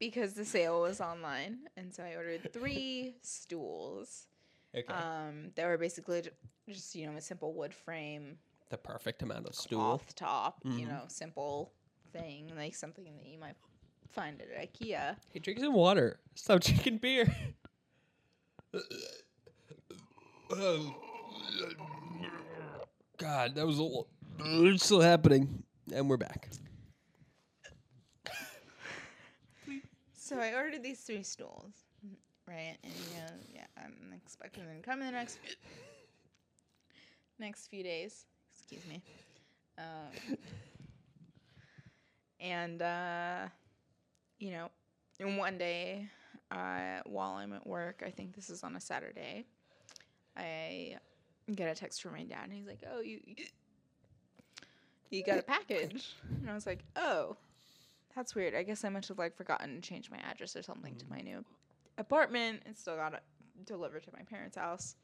[0.00, 4.26] because the sale was online, and so I ordered three stools.
[4.76, 4.92] Okay.
[4.92, 6.30] Um, they were basically ju-
[6.68, 8.36] just you know a simple wood frame,
[8.68, 9.78] the perfect amount of stool.
[9.98, 10.88] cloth top, you Mhm.
[10.88, 11.72] know, simple
[12.12, 13.56] thing like something that you might
[14.10, 15.16] find at IKEA.
[15.32, 16.18] Hey, drink some water.
[16.34, 17.32] Stop drinking beer.
[23.16, 24.08] God, that was a little.
[24.38, 26.50] It's still happening, and we're back.
[30.14, 31.72] So I ordered these three stools,
[32.48, 32.76] right?
[32.82, 35.38] And you know, yeah, I'm expecting them to come in the next
[37.38, 38.24] next few days.
[38.54, 39.02] Excuse me.
[39.78, 40.36] Um,
[42.40, 43.48] and uh,
[44.38, 44.70] you know,
[45.20, 46.08] and one day,
[46.50, 49.46] uh, while I'm at work, I think this is on a Saturday,
[50.36, 50.96] I
[51.54, 56.12] get a text from my dad, and he's like, "Oh, you." you- got a package,
[56.40, 57.36] and I was like, "Oh,
[58.16, 58.54] that's weird.
[58.54, 61.20] I guess I must have like forgotten to change my address or something to my
[61.20, 61.44] new
[61.98, 63.22] apartment and still got it
[63.64, 64.96] delivered to my parents' house.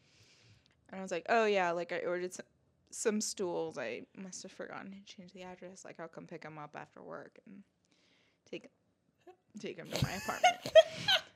[0.88, 2.46] And I was like, oh yeah, like I ordered some,
[2.90, 3.78] some stools.
[3.78, 5.84] I must have forgotten to change the address.
[5.84, 7.62] Like I'll come pick them up after work and
[8.50, 8.68] take
[9.60, 10.56] take them to my apartment.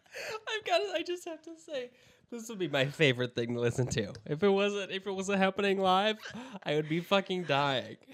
[0.64, 0.96] I've got.
[0.96, 1.90] I just have to say,
[2.30, 4.12] this would be my favorite thing to listen to.
[4.26, 6.16] If it wasn't, if it wasn't happening live,
[6.64, 7.96] I would be fucking dying.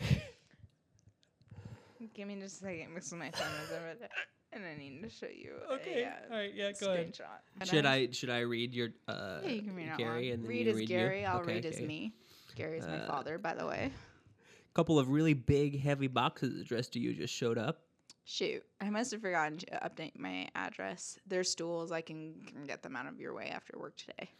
[2.14, 2.94] Give me just a second.
[2.94, 4.08] This is my phone was over there,
[4.52, 5.52] and I need to show you.
[5.74, 6.02] Okay.
[6.02, 6.52] A, uh, All right.
[6.54, 6.72] Yeah.
[6.80, 7.12] Go ahead.
[7.14, 7.68] screenshot.
[7.68, 10.48] Should I should I read your uh Yeah, you can read out Gary and then
[10.48, 11.20] read you as read Gary.
[11.20, 11.26] you?
[11.26, 12.12] I'll Okay, read as me.
[12.56, 13.92] Gary is my Uh, father, by the way.
[13.92, 17.82] A couple of really big heavy boxes addressed to you just showed up.
[18.24, 21.18] Shoot, I must have forgotten to update my address.
[21.26, 21.90] There's stools.
[21.90, 22.34] I can,
[22.66, 24.30] get them out of your way after work today.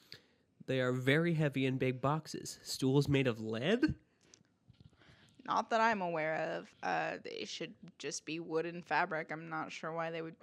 [0.67, 2.59] They are very heavy and big boxes.
[2.63, 3.95] Stools made of lead?
[5.45, 6.69] Not that I'm aware of.
[6.83, 9.31] Uh, they should just be wooden fabric.
[9.33, 10.37] I'm not sure why they would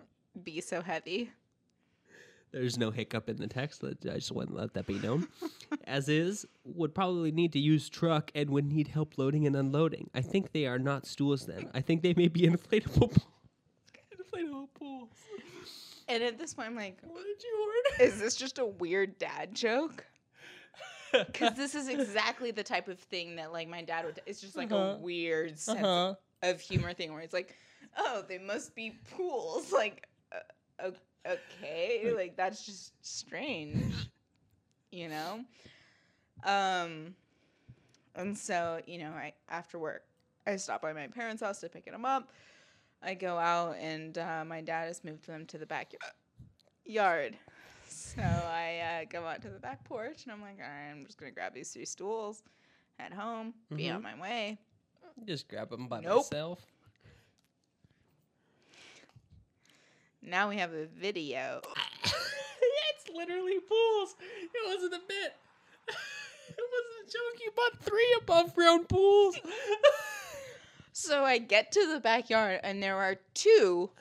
[0.44, 1.32] be so heavy.
[2.52, 3.84] There's no hiccup in the text.
[3.84, 5.28] I just want to let that be known.
[5.86, 10.10] As is, would probably need to use truck and would need help loading and unloading.
[10.16, 11.70] I think they are not stools then.
[11.74, 13.28] I think they may be inflatable pools.
[14.16, 15.10] inflatable pools.
[16.08, 18.12] And at this point, I'm like, What did you order?
[18.12, 20.06] is this just a weird dad joke?
[21.14, 24.20] Because this is exactly the type of thing that like my dad would.
[24.26, 24.96] It's just like Uh-huh.
[24.96, 26.16] a weird sense uh-huh.
[26.44, 27.56] of humor thing where it's like,
[27.98, 29.72] oh, they must be pools.
[29.72, 30.40] Like, uh,
[30.88, 30.94] o-
[31.28, 33.94] okay, like that's just strange,
[34.92, 35.42] you know.
[36.44, 37.16] Um,
[38.16, 40.04] and so you know, I after work,
[40.46, 42.30] I stop by my parents' house to pick them up.
[43.02, 47.38] I go out, and uh, my dad has moved them to the backyard.
[47.90, 51.06] So I uh, go out to the back porch, and I'm like, all right, I'm
[51.06, 52.44] just gonna grab these three stools,
[52.98, 53.96] head home, be Mhm.
[53.96, 54.58] on my way.
[55.26, 56.18] Just grab them by Nope.
[56.18, 56.66] myself.
[60.22, 61.62] Now we have a video.
[62.04, 64.16] it's literally pools.
[64.20, 65.36] It wasn't a bit.
[65.88, 67.40] it wasn't a joke.
[67.40, 69.40] You bought three above ground pools.
[71.00, 73.92] So I get to the backyard and there are two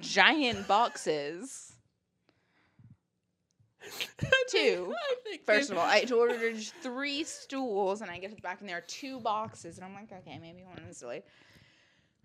[0.00, 1.72] giant boxes.
[4.48, 4.92] Two.
[5.46, 8.78] First of all, I ordered three stools and I get to the back and there
[8.78, 11.22] are two boxes and I'm like, okay, maybe one is delayed.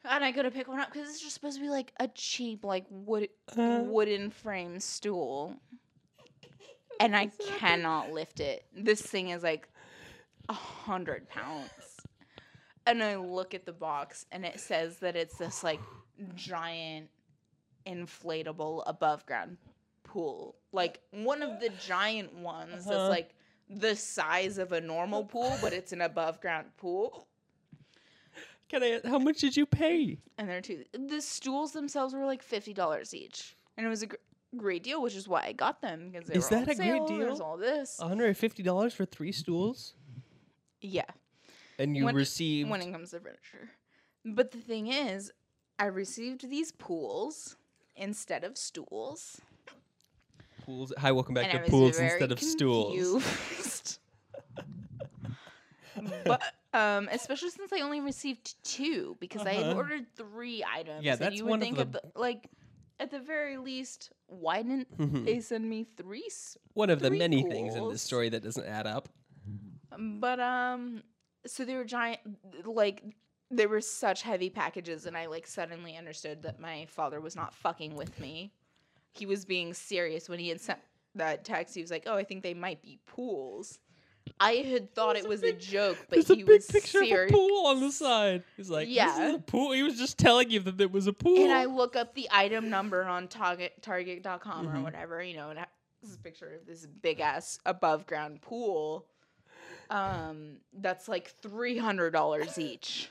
[0.05, 2.07] And I go to pick one up because it's just supposed to be like a
[2.07, 5.55] cheap, like wood Uh, wooden frame stool.
[6.99, 8.65] And I cannot lift it.
[8.75, 9.69] This thing is like
[10.49, 11.69] a hundred pounds.
[12.87, 15.79] And I look at the box and it says that it's this like
[16.33, 17.09] giant
[17.85, 19.57] inflatable above ground
[20.03, 20.55] pool.
[20.71, 22.97] Like one of the giant ones Uh-huh.
[22.97, 23.35] that's like
[23.69, 27.27] the size of a normal pool, but it's an above ground pool.
[28.69, 28.99] Can I?
[29.05, 30.17] How much did you pay?
[30.37, 30.83] and they're two.
[30.93, 34.15] The stools themselves were like fifty dollars each, and it was a gr-
[34.57, 36.75] great deal, which is why I got them because they Is were on that a
[36.75, 37.45] great sale, There's deal?
[37.45, 39.93] all this, One hundred fifty dollars for three stools,
[40.81, 41.05] yeah.
[41.79, 42.69] and you When- received.
[42.69, 43.69] When it comes to furniture,
[44.25, 45.31] but the thing is,
[45.79, 47.55] I received these pools
[47.95, 49.39] instead of stools,
[50.65, 50.91] pools.
[50.97, 53.23] Hi, welcome back and to pools instead of stools.
[56.25, 56.41] but
[56.73, 59.75] um, especially since I only received two because I had Uh-huh.
[59.77, 61.03] ordered three items.
[61.03, 62.49] Yeah, that's you one would of think the- at the, like
[62.99, 65.23] at the very least, why didn't Mhm.
[65.25, 66.25] they send me three?
[66.27, 69.09] s- One of the three many things in this story that doesn't add up.
[69.97, 71.03] But um,
[71.45, 72.19] so they were giant,
[72.65, 73.03] like
[73.49, 77.53] they were such heavy packages, and I like suddenly understood that my father was not
[77.53, 78.53] fucking with me.
[79.13, 80.79] He was being serious when he had sent
[81.15, 81.73] that text.
[81.75, 83.79] He was like, "Oh, I think they might be pools."
[84.39, 86.47] I had thought There's it a was big- a joke, but There's he a big
[86.47, 87.31] was picture serious.
[87.31, 88.43] of a pool on the side.
[88.55, 89.71] He's like, yeah, this a pool.
[89.71, 91.43] He was just telling you that there was a pool.
[91.43, 94.75] And I look up the item number on Target Target.com Mhm.
[94.75, 95.65] or whatever, you know, and it
[96.03, 99.05] has a picture of this big ass above ground pool.
[99.89, 103.09] Um, that's like three hundred dollars each.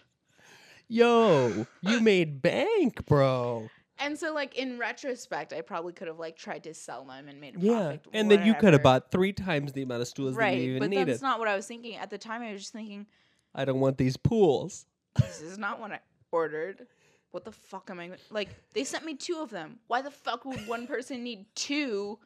[0.89, 3.69] Yo, you made bank, bro.
[3.99, 7.41] And so, like in retrospect, I probably could have like tried to sell them and
[7.41, 8.01] made a Yeah, profit.
[8.13, 10.71] and then you could have bought three times the amount of stools that right, you
[10.71, 11.09] even but needed.
[11.09, 12.43] that's not what I was thinking at the time.
[12.43, 13.07] I was just thinking,
[13.55, 14.87] I don't want these pools.
[15.17, 16.87] this is not what I ordered.
[17.31, 18.49] What the fuck am I like?
[18.75, 19.79] They sent me two of them.
[19.89, 22.19] Why the fuck would one person need two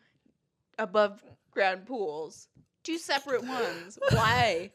[0.78, 2.48] above ground pools?
[2.82, 3.98] Two separate ones.
[4.10, 4.70] Why?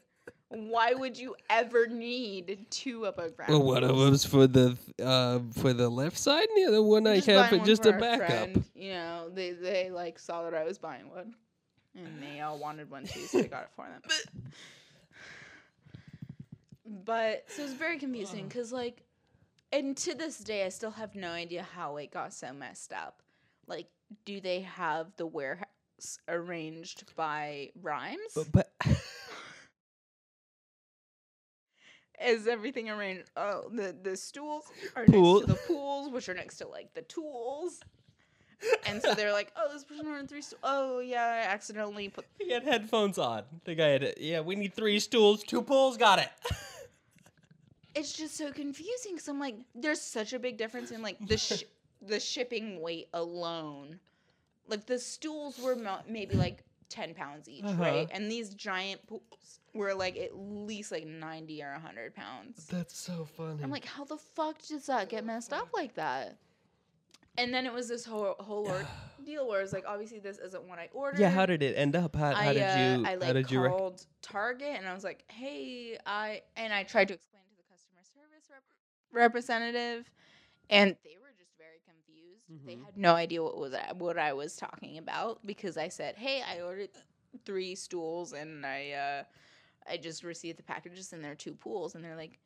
[0.50, 3.34] Why would you ever need two ground?
[3.48, 7.08] Well, one of them's for the uh, for the left side, and the other one
[7.08, 8.28] I have for just a backup.
[8.28, 11.34] friend, You know, they they like saw that I was buying one,
[11.96, 14.02] and they all wanted one too, so I got it for them.
[16.86, 19.04] But so it's very confusing because like,
[19.72, 23.22] and to this day, I still have no idea how it got so messed up.
[23.68, 23.88] Like,
[24.24, 28.20] do they have the warehouse arranged by rhymes?
[28.36, 28.72] But, but
[32.24, 33.30] Is everything arranged?
[33.36, 34.64] Oh, uh, the the stools
[34.96, 35.40] are Pool.
[35.42, 37.80] next to the pools, which are next to like the tools.
[38.88, 40.62] And so they're like, "Oh, this person ordered three stools.
[40.64, 43.44] Oh, yeah, I accidentally put." he had headphones on.
[43.66, 46.30] The guy had, yeah, we need three stools, two pools, got it.
[47.96, 51.38] It's just so confusing because I'm like, there's such a big difference in like the
[51.38, 51.64] sh-
[52.02, 54.00] the shipping weight alone.
[54.68, 57.82] Like the stools were mo- maybe like ten pounds each, Uh-huh.
[57.82, 58.08] right?
[58.12, 62.66] And these giant pools were like at least like ninety or hundred pounds.
[62.68, 63.62] That's so funny.
[63.64, 66.38] I'm like, how the fuck does that get messed up like that?
[67.38, 68.72] And then it was this whole whole
[69.26, 71.20] deal where it's like, obviously this isn't what I ordered.
[71.20, 72.16] yeah, how did it end up?
[72.16, 73.06] How, how I, did uh, you?
[73.06, 73.60] I how like did you?
[73.62, 77.58] Rec- called Target and I was like, hey, I and I tried to explain to
[77.58, 78.64] the customer service rep-
[79.12, 80.10] representative,
[80.70, 81.25] and they were
[82.48, 82.68] confused.
[82.68, 86.16] They had no idea what was I, what I was talking about because I said,
[86.18, 86.90] hey, I ordered
[87.46, 89.24] three stools and I uh,
[89.90, 92.38] I just received the packages and there are two pools, and they're like.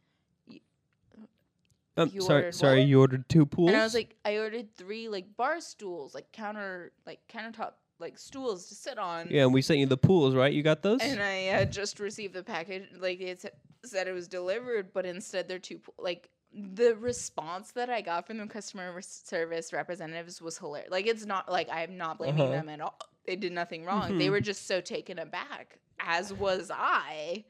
[1.98, 3.70] um, you sorry, you ordered two pools.
[3.70, 8.18] And I was like, I ordered three like bar stools, like counter, like countertop, like
[8.18, 9.28] stools to sit on.
[9.30, 10.54] yeah, and we sent you the pools, right?
[10.54, 11.02] You got those?
[11.02, 13.50] And I had just received the package, like it sa-
[13.84, 18.38] said it was delivered, but instead they're two, like the response that I got from
[18.38, 20.92] the customer service representatives was hilarious.
[20.92, 22.52] Like it's not like I'm not blaming Uh-huh.
[22.52, 22.98] them at all.
[23.26, 24.18] They did nothing wrong.
[24.18, 24.32] They Mhm.
[24.32, 27.46] were just so taken aback, as was I.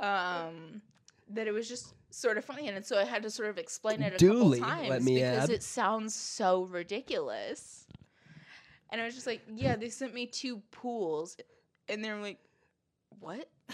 [0.00, 0.82] Um,
[1.30, 4.02] that it was just sort of funny, and so I had to sort of explain
[4.02, 5.50] it a Duly, couple times me because add.
[5.50, 7.86] it sounds so ridiculous.
[8.90, 11.36] And I was just like, "Yeah, they sent me two pools,"
[11.88, 12.38] and they're like,
[13.20, 13.48] "What?"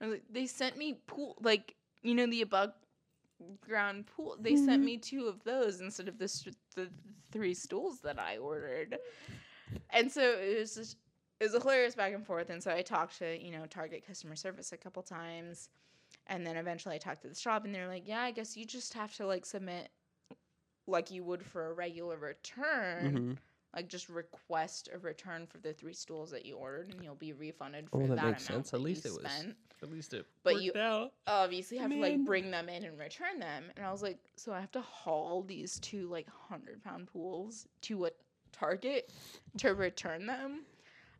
[0.00, 2.72] I was like, "They sent me pool, like you know the above
[3.60, 4.36] ground pool.
[4.40, 4.84] They sent Mhm.
[4.84, 6.90] me two of those instead of the st- the
[7.32, 8.98] three stools that I ordered."
[9.90, 10.98] And so it was just
[11.40, 12.50] it was a hilarious back and forth.
[12.50, 15.68] And so I talked to you know Target customer service a couple times,
[16.26, 18.64] and then eventually I talked to the shop, and they're like, "Yeah, I guess you
[18.66, 19.90] just have to like submit
[20.86, 23.38] like you would for a regular return." Mhm.
[23.76, 27.34] Like just request a return for the three stools that you ordered, and you'll be
[27.34, 28.72] refunded Oh, for that that, makes amount sense.
[28.74, 29.54] At least it was- spent.
[29.82, 31.12] At least it But you- out.
[31.26, 33.64] Obviously, have to like bring them in and return them.
[33.76, 37.68] And I was like, so I have to haul these two like hundred pound pools
[37.82, 38.10] to a
[38.52, 39.12] Target
[39.58, 40.64] to return them.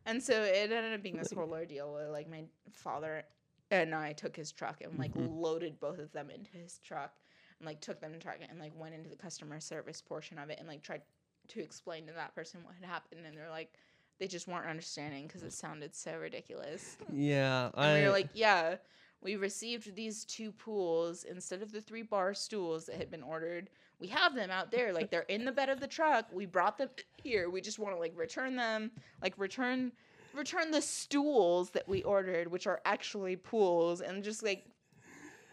[0.07, 3.21] And so it ended up being this whole ordeal where like my father
[3.69, 5.39] and I took his truck and like Mhm.
[5.39, 7.13] loaded both of them into his truck
[7.59, 10.49] and like took them to Target and like went into the customer service portion of
[10.49, 11.03] it and like tried
[11.49, 13.73] to explain to that person what had happened and they're like
[14.19, 16.97] they just weren't understanding because it sounded so ridiculous.
[17.13, 18.77] Yeah, And I we were like, yeah,
[19.21, 23.69] we received these two pools instead of the three bar stools that had been ordered.
[23.99, 26.25] We have them out there, like they're in the bed of the truck.
[26.33, 26.89] We brought them
[27.21, 27.49] here.
[27.51, 28.89] We just want to like return them,
[29.21, 29.91] like return
[30.33, 34.65] return the stools that we ordered, which are actually pools, and just like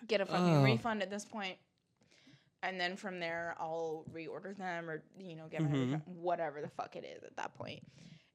[0.09, 0.63] get a fucking Oh.
[0.63, 1.57] refund at this point.
[2.65, 6.03] And then from there, I'll reorder them or you know get my Mhm.
[6.07, 7.83] whatever the fuck it is at that point.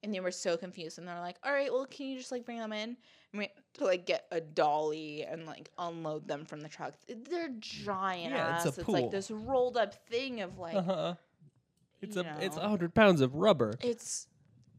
[0.03, 2.45] And they were so confused, and they're like, "All right, well, can you just like
[2.45, 2.95] bring them in?"
[3.33, 6.93] And we to like get a dolly and like unload them from the truck.
[7.07, 8.77] They're giant Yeah, it's ass.
[8.77, 11.15] a It's, like this rolled up thing of like uh-huh.
[12.01, 13.73] It's a it's a hundred pounds of rubber.
[13.81, 14.27] it's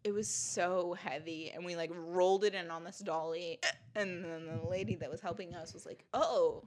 [0.04, 3.58] it was so heavy and we like rolled it in on this dolly
[3.94, 6.64] and then the lady that was helping us was like oh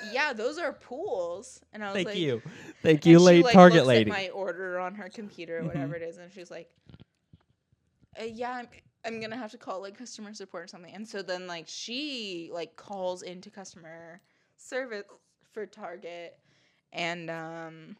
[0.00, 2.42] yeah those are pools and i was Thank like you,
[2.82, 4.14] thank you, late like, Target lady.
[4.14, 6.70] my order on her computer or whatever it is and she's like
[8.20, 8.68] uh, yeah I'm,
[9.04, 12.50] I'm gonna have to call like customer support or something and so then like she
[12.52, 14.20] like calls into customer
[14.56, 15.04] service
[15.52, 16.38] for target
[16.92, 17.96] and um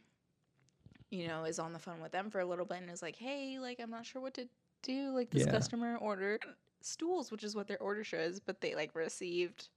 [1.11, 3.17] you know is on the phone with them for a little bit and is like
[3.17, 4.47] hey like i'm not sure what to
[4.83, 5.47] do like this Yeah.
[5.47, 6.43] customer ordered
[6.81, 9.69] stools which is what their order shows but they like received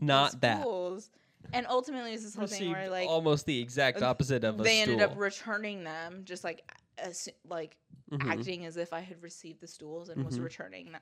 [0.00, 0.60] Not that.
[0.60, 1.10] stools.
[1.52, 4.62] and ultimately it's this whole thing where like almost the exact uh, opposite of a
[4.62, 6.62] they ended up returning them just like
[6.98, 7.76] as like
[8.10, 8.30] Mhm.
[8.30, 10.44] acting as if I had received the stools and was Mhm.
[10.44, 11.00] returning them.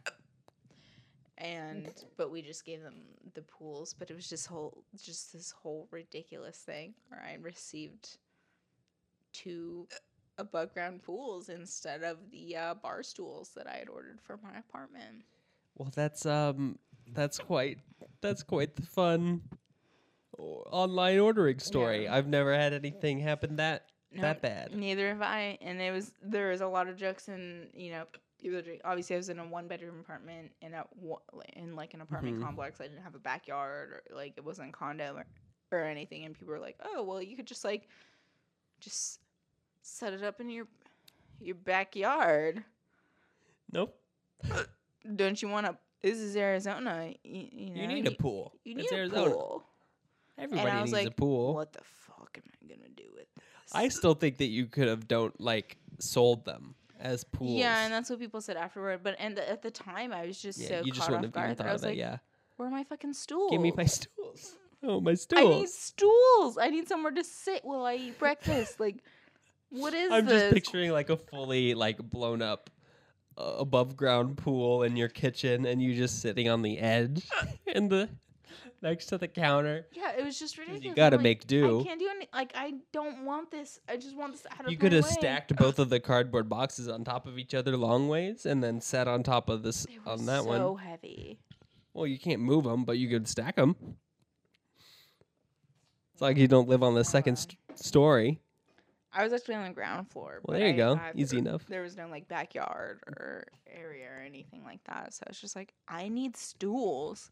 [1.38, 3.02] And but we just gave them
[3.34, 8.18] the pools, but it was just whole just this whole ridiculous thing where I received
[9.32, 9.88] two
[10.38, 14.58] above ground pools instead of the uh, bar stools that I had ordered for my
[14.58, 15.24] apartment.
[15.76, 16.78] Well, that's um,
[17.14, 17.78] that's quite
[18.20, 19.42] that's quite the fun
[20.38, 22.04] o- online ordering story.
[22.04, 22.14] Yeah.
[22.14, 24.74] I've never had anything happen that No, that bad.
[24.74, 28.04] Neither have I, and it was there was a lot of jokes and you know
[28.38, 30.84] people are dr- obviously I was in a one bedroom apartment in a
[31.54, 32.42] in like an apartment Mhm.
[32.42, 32.80] complex.
[32.80, 35.26] I didn't have a backyard or like it wasn't a condo or,
[35.70, 37.88] or anything, and people were like, "Oh, well, you could just like
[38.80, 39.20] just
[39.82, 40.66] set it up in your
[41.40, 42.64] your backyard.
[43.72, 43.96] Nope.
[45.16, 47.12] Don't you want to?" This is Arizona.
[47.22, 48.52] You, you, know, You need a pool.
[48.64, 49.30] You It's need a Arizona.
[49.30, 49.64] pool.
[50.38, 51.54] Everybody I was needs a pool.
[51.54, 53.44] What the fuck am I gonna do with this?
[53.72, 57.58] I still think that you could have don't like sold them as pools.
[57.58, 59.00] Yeah, and that's what people said afterward.
[59.02, 61.44] But and at the time, I was just yeah, so you just wouldn't off have
[61.44, 61.88] even guard that thought I of was that.
[61.88, 62.16] like, yeah.
[62.56, 63.50] "Where are my fucking stools?
[63.52, 64.56] Give me my stools.
[64.82, 65.40] Oh, my stools.
[65.40, 66.58] I need stools.
[66.58, 68.80] I need somewhere to sit while I eat breakfast.
[68.80, 68.96] like,
[69.70, 70.42] what is I'm this?
[70.42, 72.68] just picturing like a fully like blown up
[73.36, 77.26] above ground pool in your kitchen and you just sitting on the edge
[77.66, 78.08] in the
[78.82, 79.86] next to the counter.
[79.92, 80.84] yeah, it was just ridiculous.
[80.84, 81.80] You got to like, make do.
[81.80, 82.28] I can't do any.
[82.34, 83.80] Like, I don't want this.
[83.88, 86.88] I just want this out of You could have stacked both of the cardboard boxes
[86.88, 90.26] on top of each other long ways and then sat on top of this on
[90.26, 90.78] that so one.
[90.84, 91.38] heavy.
[91.94, 93.76] Well, you can't move them, but you could stack them.
[96.12, 98.40] It's like you don't live on the second st- story.
[99.14, 100.40] I was actually on the ground floor.
[100.44, 100.94] Well, there you I go.
[100.96, 101.66] had- Easy enough.
[101.66, 105.12] There was no like backyard or area or anything like that.
[105.14, 107.30] So I was just like, I need stools.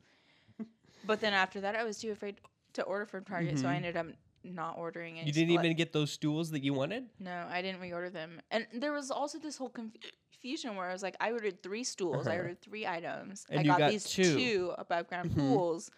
[1.04, 2.36] but then after that, I was too afraid
[2.74, 3.76] to order from Target, so I Mhm.
[3.76, 4.06] ended up
[4.44, 5.26] not ordering it.
[5.26, 7.08] You didn't even get those stools that you wanted?
[7.18, 8.40] No, I didn't reorder them.
[8.50, 12.26] And there was also this whole confusion where I was like, I ordered three stools.
[12.26, 12.40] I Uh-huh.
[12.42, 13.44] ordered three items.
[13.50, 14.34] And I got, got these two.
[14.36, 15.36] two above ground Mhm.
[15.36, 15.90] pools.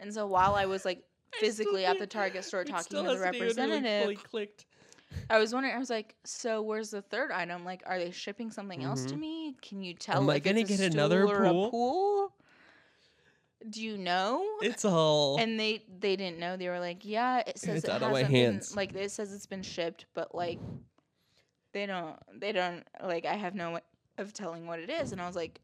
[0.00, 1.04] And so while I was like
[1.40, 4.66] physically at the Target store talking to the hasn't even, like, representative, fully clicked.
[5.30, 5.74] I was wondering.
[5.74, 7.64] I was like, "So where's the third item?
[7.64, 9.18] Like, are they shipping something else to Mhm.
[9.20, 9.56] me?
[9.62, 10.18] Can you tell?
[10.18, 11.70] Am I gonna get another stool or a pool?
[11.70, 12.32] pool?
[13.68, 15.38] Do you know?" It's all.
[15.38, 16.56] and they they didn't know.
[16.56, 18.76] They were like, "Yeah, it says It's it out of my hasn't been- hands.
[18.76, 20.58] like it says it's been shipped, but like
[21.72, 23.80] they don't they don't like I have no way
[24.18, 25.60] of telling what it is." And I was like,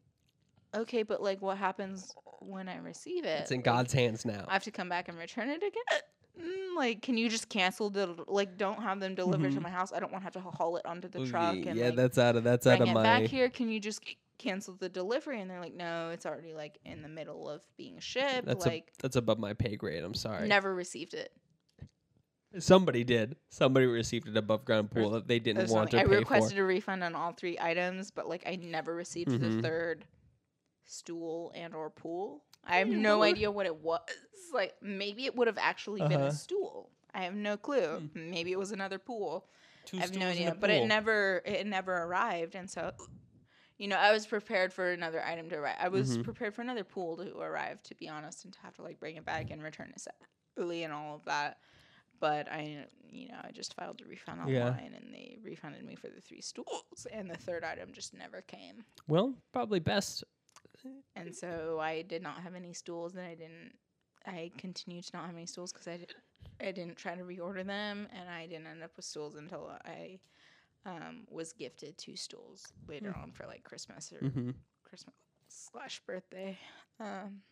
[0.74, 3.40] "Okay, but like what happens when I receive it?
[3.42, 4.46] it's in Like, God's hands now.
[4.48, 6.00] I have to come back and return it again."
[6.40, 8.56] Mm, Like, can you just cancel the like?
[8.56, 9.64] Don't have them delivered to Mhm.
[9.64, 9.92] my house.
[9.92, 12.18] I don't want to have to haul it onto the truck and yeah, like, that's
[12.18, 13.02] out of that's out of my.
[13.02, 13.50] back here.
[13.50, 14.00] Can you just
[14.38, 15.40] cancel the delivery?
[15.40, 18.46] And they're like, no, it's already like in the middle of being shipped.
[18.46, 20.02] That's like, a, that's above my pay grade.
[20.02, 20.48] I'm sorry.
[20.48, 21.32] never received it.
[22.58, 23.36] Somebody did.
[23.50, 26.56] Somebody received an above ground pool that they didn't want to something- pay I requested
[26.56, 26.64] for.
[26.64, 29.40] a refund on all three items, but like I never received Mhm.
[29.40, 30.04] the third
[30.84, 32.42] stool and or pool.
[32.66, 34.00] I have no idea what it was.
[34.52, 36.26] Like maybe it would have actually been Uh-huh.
[36.26, 36.90] a stool.
[37.14, 38.10] I have no clue.
[38.14, 39.48] Maybe it was another pool.
[39.84, 40.56] Two I have no stools in idea.
[40.60, 40.88] But it pool.
[40.88, 42.90] never it never arrived and so
[43.78, 45.76] you know, I was prepared for another item to arrive.
[45.80, 46.24] I was Mhm.
[46.24, 49.16] prepared for another pool to arrive, to be honest, and to have to like bring
[49.16, 51.58] it back and return it separately and all of that.
[52.20, 54.64] But I, you know, I just filed a refund Yeah.
[54.68, 58.42] online, and they refunded me for the three stools, and the third item just never
[58.42, 58.84] came.
[59.08, 60.24] Well, probably best.
[61.20, 63.72] And so I did not have any stools, and I didn't.
[64.26, 66.14] I continued to not have any stools because I did.
[66.60, 70.18] I didn't try to reorder them, and I didn't end up with stools until I
[70.86, 74.50] um, was gifted two stools later on for like Christmas or hmm
[74.84, 75.14] Christmas
[75.48, 76.58] slash birthday.
[76.98, 77.42] Um,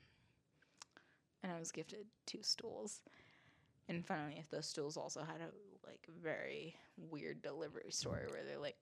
[1.42, 3.02] and I was gifted two stools.
[3.88, 6.74] And finally, if those stools also had a like very
[7.10, 8.76] weird delivery story where they like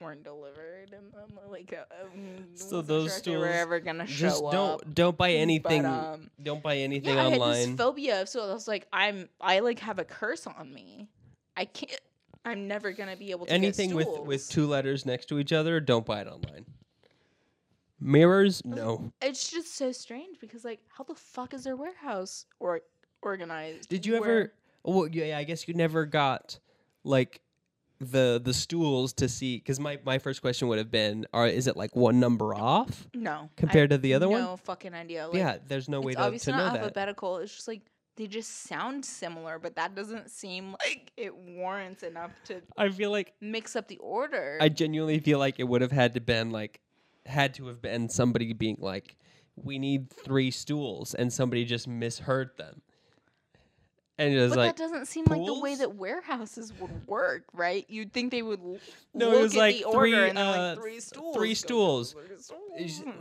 [0.00, 4.06] weren't delivered, and I'm like, uh, um, So those sure if were stools ever gonna
[4.06, 4.94] show Just don't up.
[4.94, 5.82] don't buy anything.
[5.82, 7.70] But, um, don't buy anything yeah, I had online.
[7.70, 11.08] this phobia of so I was like, I'm I like have a curse on me.
[11.56, 12.00] I can't.
[12.44, 15.80] I'm never gonna be able to anything with with two letters next to each other,
[15.80, 16.66] don't buy it online.
[18.00, 19.12] Mirrors, no.
[19.20, 22.80] It's just so strange because like, how the fuck is their warehouse or
[23.22, 23.88] organized?
[23.88, 24.52] Did you ever?
[24.84, 26.58] Well, yeah, I guess you never got
[27.04, 27.40] like
[28.00, 29.58] the the stools to see.
[29.58, 33.06] Because my my first question would have been, are is it like one number off
[33.14, 33.48] No.
[33.56, 34.40] compared to the other one?
[34.40, 35.26] No fucking idea.
[35.28, 36.82] Like, yeah, there's no way to, obviously to know not that.
[36.82, 37.38] alphabetical.
[37.38, 37.82] It's just like
[38.16, 43.10] they just sound similar, but that doesn't seem like it warrants enough to I feel
[43.10, 44.58] like mix up the order.
[44.60, 46.80] I genuinely feel like it would have had to been like
[47.24, 49.16] had to have been somebody being like,
[49.54, 52.82] we need three stools, and somebody just misheard them.
[54.18, 57.44] And it was but like, that doesn't seem like the way that warehouses would work,
[57.54, 57.86] right?
[57.88, 58.76] You'd think they would l-
[59.14, 61.34] No, it look was at like the order three, and they're uh, like three stools.
[61.34, 62.14] three stools.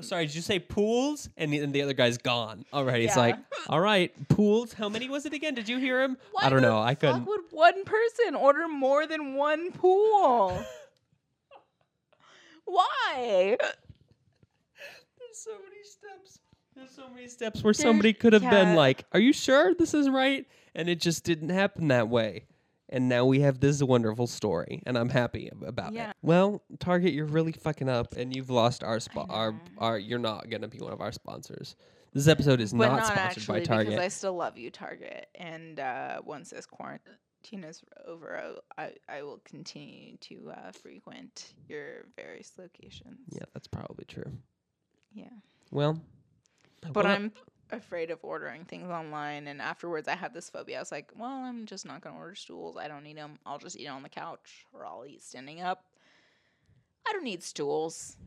[0.01, 1.29] sorry, did you say pools?
[1.37, 2.65] And the, and the other guy's gone.
[2.73, 3.37] All right, it's like,
[3.69, 4.73] all right, pools.
[4.73, 5.55] How many was it again?
[5.55, 6.17] Did you hear him?
[6.33, 6.79] Why I don't know.
[6.79, 7.25] I fuck couldn't.
[7.25, 10.61] would one person order more than one pool?
[12.65, 13.57] Why?
[13.57, 16.39] There's so many steps.
[16.75, 19.93] There's so many steps where There's- somebody could have been like, "Are you sure this
[19.93, 22.45] is right?" And it just didn't happen that way.
[22.89, 26.09] And now we have this wonderful story, and I'm happy ab- about Yeah.
[26.09, 26.15] it.
[26.21, 29.27] Well, Target, you're really fucking up, and you've lost our spot.
[29.29, 29.97] Our our.
[29.97, 31.77] You're not gonna be one of our sponsors.
[32.13, 33.87] This episode is but not, not, sponsored actually by Target.
[33.91, 35.27] because I still love you, Target.
[35.35, 42.07] And uh, once this quarantine is over, I, I will continue to uh, frequent your
[42.17, 43.19] various locations.
[43.29, 44.29] yeah, that's probably true.
[45.13, 45.29] Yeah.
[45.71, 46.01] Well,
[46.81, 47.31] But well, I'm
[47.71, 49.47] afraid of ordering things online.
[49.47, 50.77] And afterwards, I had this phobia.
[50.77, 52.77] I was like, well, I'm just not going to order stools.
[52.77, 53.39] I don't need them.
[53.45, 55.85] I'll just eat on the couch or I'll eat standing up.
[57.07, 58.17] I don't need stools.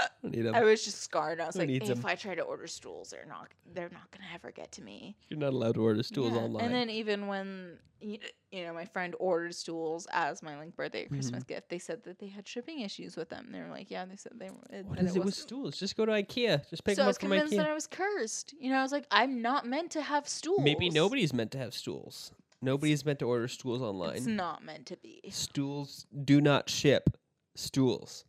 [0.00, 0.46] I need.
[0.46, 1.40] I was just scarred.
[1.40, 2.06] I was Who like, needs if 'em?
[2.06, 5.16] I try to order stools, they're not they're not gonna ever get to me.
[5.28, 6.64] You're not allowed to order stools Yeah, online.
[6.66, 8.18] And then even when y-
[8.50, 11.54] you know my friend ordered stools as my like birthday or Christmas Mm-hmm.
[11.54, 13.48] gift, they said that they had shipping issues with them.
[13.52, 14.82] They were like, yeah, they said they were.
[14.84, 15.76] what that is it with wasn't- stools?
[15.78, 16.68] Just go to IKEA.
[16.68, 17.56] Just pick so I them was up from convinced IKEA.
[17.58, 18.54] that I was cursed.
[18.60, 20.60] You know, I was like, I'm not meant to have stools.
[20.62, 22.32] Maybe nobody's meant to have stools.
[22.62, 24.10] Nobody's meant to order stools online.
[24.16, 24.36] It's online.
[24.36, 25.20] not meant to be.
[25.30, 27.16] Stools do not ship
[27.54, 28.24] stools.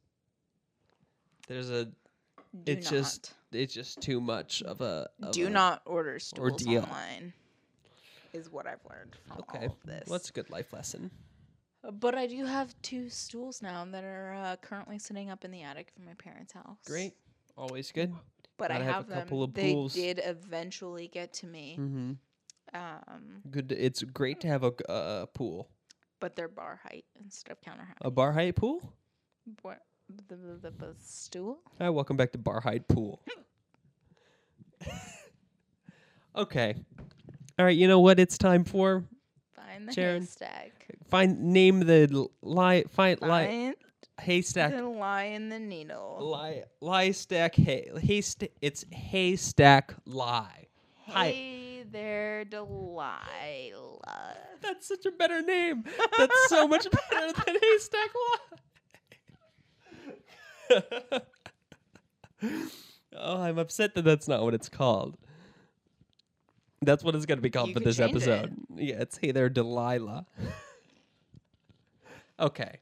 [1.48, 1.92] There's a Do
[2.66, 6.84] it's just it's just too much of a of do a- not order stools ordeal.
[6.84, 7.34] online.
[8.34, 9.66] Is what I've learned from Okay.
[9.68, 10.04] all of this.
[10.08, 11.10] Well, that's a good life lesson.
[11.84, 15.52] Uh, But I do have two stools now that are uh, currently sitting up in
[15.52, 16.78] the attic of my parents' house.
[16.86, 17.14] Great.
[17.58, 18.14] Always good.
[18.58, 19.50] But I Gotta have have, a couple them.
[19.50, 19.94] of they pools.
[19.94, 21.78] did eventually get to me.
[21.80, 22.12] Mm-hmm.
[22.78, 23.72] Um, Good.
[23.72, 25.70] It's great to have a, g- a pool.
[26.20, 27.98] but they're bar height instead of counter height.
[28.02, 28.82] A bar height pool.
[29.62, 29.80] What?
[30.10, 31.60] The, the, the, stool?
[31.80, 33.22] Hi, welcome back to Bar Height Pool.
[36.36, 36.76] okay.
[37.60, 39.04] All right, you know what it's time for?
[39.54, 40.86] Find the Sharon, haystack.
[41.10, 43.74] Find name the lie find lie
[44.22, 46.18] haystack the lie in the needle.
[46.22, 50.68] lie lie stack hay haystack it's haystack lie.
[51.08, 51.32] Hi.
[51.32, 53.20] Hey there, Delilah.
[54.62, 55.84] That's such a better name.
[56.18, 58.58] That's so much better than haystack lie.
[62.42, 65.18] Oh, I'm upset that that's not what it's called.
[66.82, 68.16] That's what it's going to be called You for could this change it.
[68.16, 68.56] episode.
[68.76, 70.26] Yeah, it's Hey There, Delilah.
[72.40, 72.78] okay.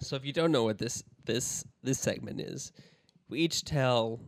[0.00, 2.72] So if you don't know what this this this segment is,
[3.28, 4.20] we each tell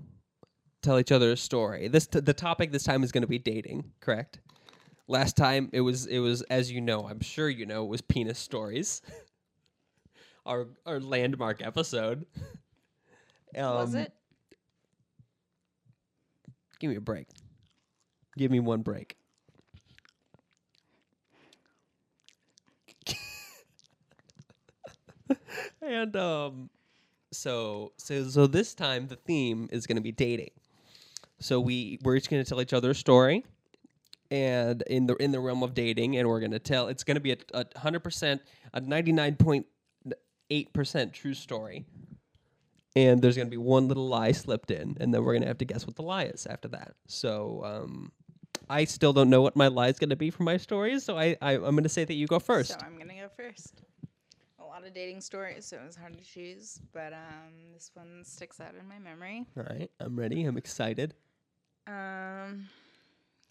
[0.83, 1.89] tell each other a story.
[1.89, 4.41] This t- the topic this time is going to be dating, correct?
[5.09, 8.01] Last time it was it was as you know, I'm sure you know, it was
[8.03, 9.01] penis stories.
[10.47, 12.27] our our landmark episode.
[13.57, 14.13] Was Um, it?
[16.79, 17.27] Give me a break.
[18.37, 19.17] Give me one break.
[25.83, 26.71] and um
[27.33, 30.51] so so so this time the theme is going to be dating.
[31.41, 33.45] So we we're each going to tell each other a story
[34.31, 37.15] and in the in the realm of dating and we're going to tell it's going
[37.17, 38.41] to be a, a 100%
[38.75, 38.81] a
[40.51, 41.85] 99.8% true story
[42.97, 45.49] and there's going to be one little lie slipped in, and then we're going to
[45.49, 46.95] have to guess what the lie is after that.
[47.07, 48.13] So um,
[48.69, 51.17] I still don't know what my lie is going to be for my stories, so
[51.17, 52.71] I, I I'm going to say that you go first.
[52.71, 53.83] So I'm gonna go first.
[54.59, 58.23] A lot of dating stories, so it was hard to choose, but um, this one
[58.25, 59.47] sticks out in my memory.
[59.57, 60.45] All right, I'm ready.
[60.45, 61.15] I'm excited.
[61.87, 62.69] Um,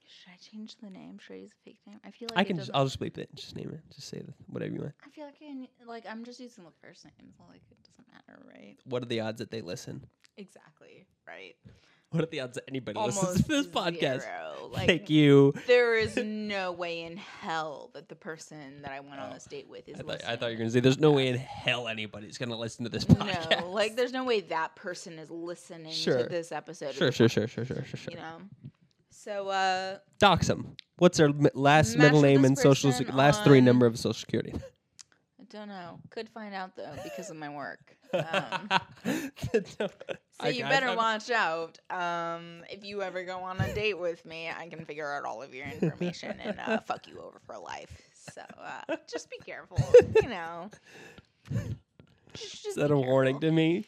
[0.10, 1.18] should I change the name?
[1.20, 2.00] Should I use a fake name?
[2.06, 2.58] I feel like I can.
[2.58, 3.30] just I'll just bleep it.
[3.36, 3.82] Just name it.
[3.96, 4.94] Just say the, whatever you want.
[5.06, 7.78] I feel like I n- like I'm just using the first name, so like it
[7.88, 8.76] doesn't matter, right?
[8.86, 10.06] What are the odds that they listen?
[10.38, 11.56] Exactly, right.
[12.12, 14.22] What are the odds that anybody listens to this podcast?
[14.22, 14.70] zero.
[14.72, 15.54] Like, Thank you.
[15.68, 19.34] There is no way in hell that the person that I went on Oh.
[19.36, 21.12] this date with is I thought, I thought you were going to say there's no
[21.12, 23.60] way in hell anybody's going to listen to this podcast.
[23.62, 26.24] No, like there's no way that person is listening Sure.
[26.24, 26.96] to this episode.
[26.96, 28.12] Sure, sure, sure, sure, sure, sure, sure.
[28.12, 28.38] You know.
[29.24, 30.76] So uh, Dox them.
[30.98, 33.58] What's their mi- last Match middle with name this and social person sec- last three
[33.60, 34.54] on- number of social security?
[35.40, 36.00] I don't know.
[36.10, 37.80] Could find out though because of my work.
[38.12, 38.70] Um,
[39.78, 39.88] so
[40.40, 41.78] I- you better I- watch out.
[41.92, 45.44] Um, if you ever go on a date with me, I can figure out all
[45.44, 47.92] of your information and uh, fuck you over for life.
[48.34, 49.78] So uh, just be careful.
[50.24, 50.70] You know.
[52.34, 53.50] Just, Is that be a warning careful.
[53.50, 53.86] to me?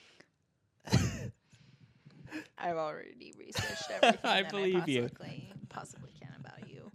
[2.57, 5.01] I've already researched everything I believe I you.
[5.03, 6.91] possibly, possibly can about you.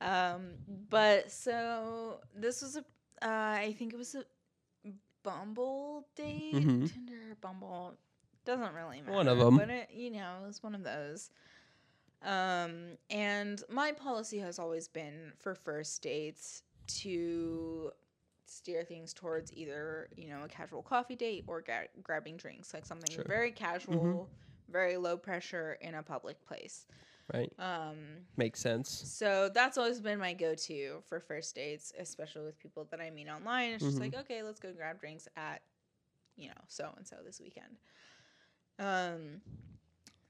[0.00, 0.54] um,
[0.90, 2.80] but so this was a,
[3.22, 4.24] uh, I think it was a
[5.24, 6.90] Bumble date, Mhm.
[6.90, 7.98] Tinder, Bumble,
[8.44, 9.12] doesn't really matter.
[9.12, 9.56] One of 'em.
[9.56, 11.30] but it, you know, it was one of those.
[12.22, 16.62] Um, and my policy has always been for first dates
[17.02, 17.92] to
[18.46, 22.86] steer things towards either you know a casual coffee date or ga- grabbing drinks like
[22.86, 23.24] something Sure.
[23.28, 24.30] very casual
[24.70, 26.86] very low pressure in a public place
[27.32, 27.52] Right.
[27.58, 27.96] um
[28.36, 28.88] Makes sense.
[28.90, 33.28] so that's always been my go-to for first dates especially with people that i meet
[33.28, 34.00] online it's just Mhm.
[34.00, 35.62] like okay let's go grab drinks at
[36.36, 37.76] you know so and so this weekend
[38.78, 39.40] um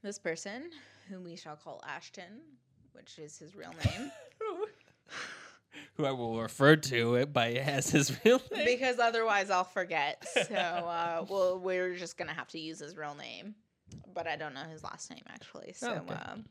[0.01, 0.69] this person
[1.09, 2.41] whom we shall call ashton
[2.93, 4.11] which is his real name
[5.95, 8.65] Who I will refer to it by as his real name.
[8.65, 10.25] because otherwise I'll forget.
[10.47, 13.53] So, uh, well, we're just gonna have to use his real name,
[14.13, 15.73] but I don't know his last name actually.
[15.73, 16.09] So, okay.
[16.09, 16.45] um,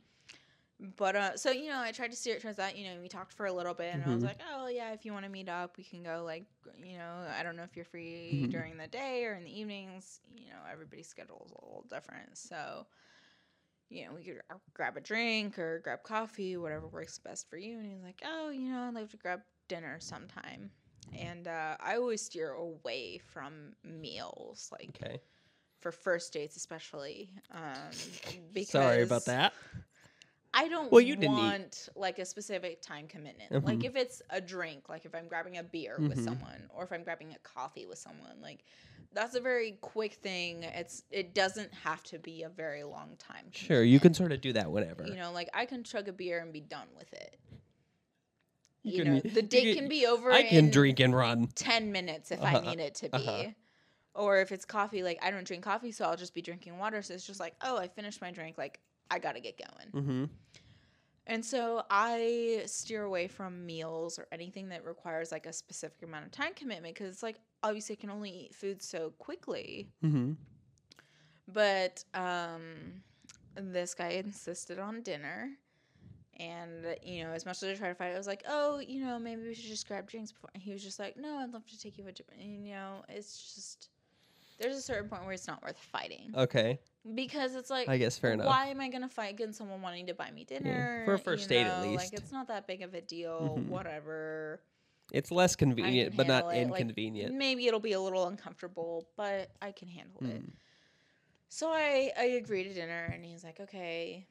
[0.97, 2.76] but uh, so you know, I tried to steer it towards that.
[2.76, 4.24] You know, we talked for a little bit, and I was Mhm.
[4.24, 6.22] like, oh yeah, if you want to meet up, we can go.
[6.24, 6.45] Like,
[6.82, 8.51] you know, I don't know if you're free Mhm.
[8.51, 10.20] during the day or in the evenings.
[10.36, 12.86] You know, everybody's schedule is a little different, so.
[13.91, 14.41] You know, we could
[14.74, 17.78] grab a drink or grab coffee, whatever works best for you.
[17.78, 20.70] And he's like, "Oh, you know, I'd like to grab dinner sometime."
[21.14, 25.20] And uh, I always steer away from meals, like Okay.
[25.81, 27.31] For first dates, especially.
[27.53, 27.72] Um,
[28.53, 29.53] because Sorry about that.
[30.55, 33.53] I don't Well, you want like a specific time commitment.
[33.53, 33.64] Mhm.
[33.64, 36.24] Like if it's a drink, like if I'm grabbing a beer with Mhm.
[36.24, 38.64] someone, or if I'm grabbing a coffee with someone, like
[39.12, 40.62] that's a very quick thing.
[40.64, 43.51] It's it doesn't have to be a very long time.
[43.53, 45.07] Sure, you can sort of do that whenever.
[45.07, 47.39] You know, like I can chug a beer and be done with it.
[48.83, 50.33] You You, can- know, the date can- can be over.
[50.33, 51.49] I can drink and run.
[51.49, 53.16] 10 minutes if Uh-huh, I need it to be.
[53.18, 53.51] uh-huh.
[54.15, 57.03] Or if it's coffee, like I don't drink coffee, so I'll just be drinking water.
[57.03, 58.59] So it's just like, oh, I finished my drink.
[58.59, 58.81] Like
[59.11, 60.05] I got to get going.
[60.05, 60.25] Mm-hmm.
[61.27, 66.25] And so I steer away from meals or anything that requires like a specific amount
[66.25, 69.91] of time commitment because it's like obviously I can only eat food so quickly.
[70.03, 70.33] Mm-hmm.
[71.47, 73.03] But um,
[73.57, 75.51] this guy insisted on dinner.
[76.41, 79.05] And, you know, as much as I tried to fight, I was like, oh, you
[79.05, 80.51] know, maybe we should just grab drinks before.
[80.55, 83.03] And he was just like, no, I'd love to take you to, and, you know,
[83.09, 83.89] it's just,
[84.59, 86.33] there's a certain point where it's not worth fighting.
[86.35, 86.81] Okay,
[87.15, 88.47] Because it's like, I guess fair enough.
[88.47, 91.03] why am I going to fight against someone wanting to buy me dinner?
[91.05, 91.97] for a first date at least.
[91.97, 93.69] Like, it's not that big of a deal, Mhm.
[93.69, 94.63] whatever.
[95.13, 97.35] It's less convenient, but not it, like, inconvenient.
[97.35, 100.43] Maybe it'll be a little uncomfortable, but I can handle it.
[100.45, 100.53] Mm.
[101.49, 104.27] So I, I agree to dinner, and he's like, okay,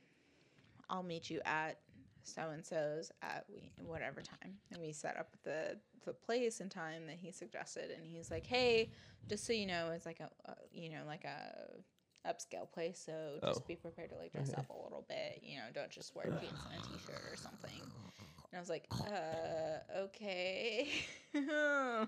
[0.89, 1.79] I'll meet you at
[2.27, 4.55] so and so's at we, whatever time.
[4.71, 7.91] And we set up the, the place and time that he suggested.
[7.91, 8.91] And he's like, hey,
[9.29, 13.01] just so you know, it's like a, a you know, like a upscale place.
[13.05, 13.65] So just Oh.
[13.67, 14.59] be prepared to like dress Okay.
[14.61, 15.41] up a little bit.
[15.43, 17.81] You know, don't just wear jeans and a t shirt or something.
[18.51, 20.89] And I was like, uh, okay.
[21.35, 22.07] oh,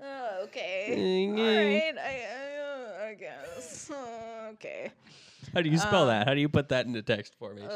[0.44, 1.26] okay.
[1.28, 1.94] All right.
[1.98, 3.90] I, I, uh, I guess.
[3.90, 4.90] Uh, okay.
[5.54, 6.26] How do you spell Um, that?
[6.28, 7.62] How do you put that into text for me?
[7.62, 7.68] Uh,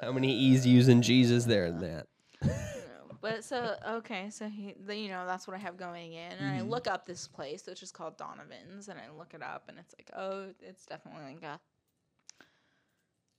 [0.00, 2.06] How many E's, U's, and G's is there in that?
[3.22, 6.46] But so okay, so he, the, you know, that's what I have going in, and
[6.48, 6.68] I Mhm.
[6.68, 9.94] look up this place, which is called Donovan's, and I look it up, and it's
[9.98, 11.58] like, oh, it's definitely like a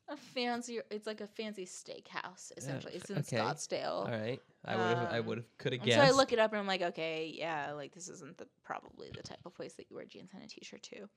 [0.09, 0.79] a fancy.
[0.89, 2.95] It's like a fancy steakhouse, essentially.
[2.95, 3.37] It's in okay.
[3.37, 4.05] Scottsdale.
[4.05, 4.41] All right.
[4.65, 5.11] I would have.
[5.11, 5.57] I Um, would have.
[5.57, 6.01] Could have And so.
[6.01, 9.23] I look it up, and I'm like, okay, yeah, like this isn't the probably the
[9.23, 11.07] type of place that you wear jeans and a t-shirt to.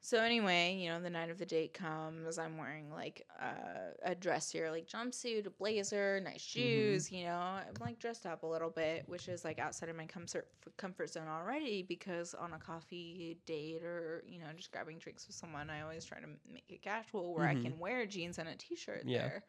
[0.00, 2.38] So anyway, you know, the night of the date comes.
[2.38, 7.10] I'm wearing like uh, a dressier, like jumpsuit, a blazer, nice shoes.
[7.10, 10.06] You know, I'm like dressed up a little bit, which is like outside of my
[10.06, 11.82] comfort comfort zone already.
[11.82, 16.04] Because on a coffee date or you know just grabbing drinks with someone, I always
[16.04, 17.50] try to make it casual where Mhm.
[17.50, 19.18] I can wear jeans and a t-shirt Yeah.
[19.18, 19.44] there.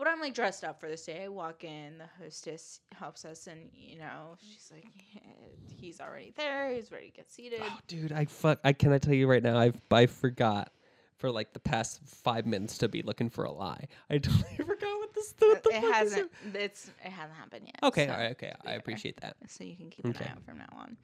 [0.00, 1.24] But I'm like dressed up for this day.
[1.24, 5.20] I walk in, the hostess helps us, and you know, she's like, "Yeah,
[5.76, 6.72] he's already there.
[6.72, 7.60] He's ready to get seated.
[7.62, 8.60] Oh, dude, I fuck.
[8.64, 9.58] I can I tell you right now.
[9.58, 10.72] I've I forgot
[11.18, 13.88] for like the past five minutes to be looking for a lie.
[14.08, 15.34] I totally forgot what this.
[15.38, 16.32] What the it fuck hasn't.
[16.54, 17.76] It's it hasn't happened yet.
[17.82, 18.06] Okay.
[18.06, 18.30] so all right.
[18.30, 18.54] Okay.
[18.64, 19.36] I appreciate that.
[19.48, 20.24] So you can keep Okay.
[20.24, 20.96] an eye out from now on.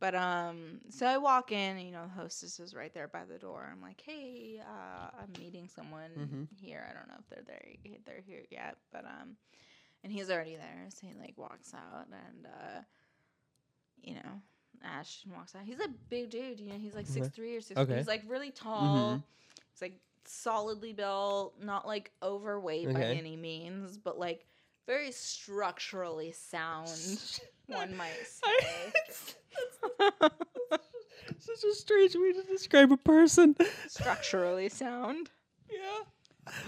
[0.00, 3.24] But um, so I walk in, and, you know, the hostess is right there by
[3.24, 3.68] the door.
[3.70, 6.48] I'm like, hey, uh, I'm meeting someone Mhm.
[6.60, 6.86] here.
[6.88, 7.64] I don't know if they're there.
[8.04, 9.36] They're here yet, but um,
[10.02, 10.86] and he's already there.
[10.90, 12.80] So he like walks out, and uh,
[14.02, 14.42] you know,
[14.82, 15.62] Ashton walks out.
[15.64, 16.60] He's a big dude.
[16.60, 17.80] You know, he's like six three or six.
[17.80, 17.96] Okay.
[17.96, 19.16] He's like really tall.
[19.16, 19.22] Mhm.
[19.72, 24.46] He's like solidly built, not like overweight by any means, but like
[24.86, 27.20] very structurally sound.
[27.66, 28.12] One might
[28.44, 28.62] I-
[29.12, 29.28] say.
[31.38, 33.54] Such a strange way to describe a person.
[33.88, 35.30] structurally sound.
[35.70, 35.78] Yeah.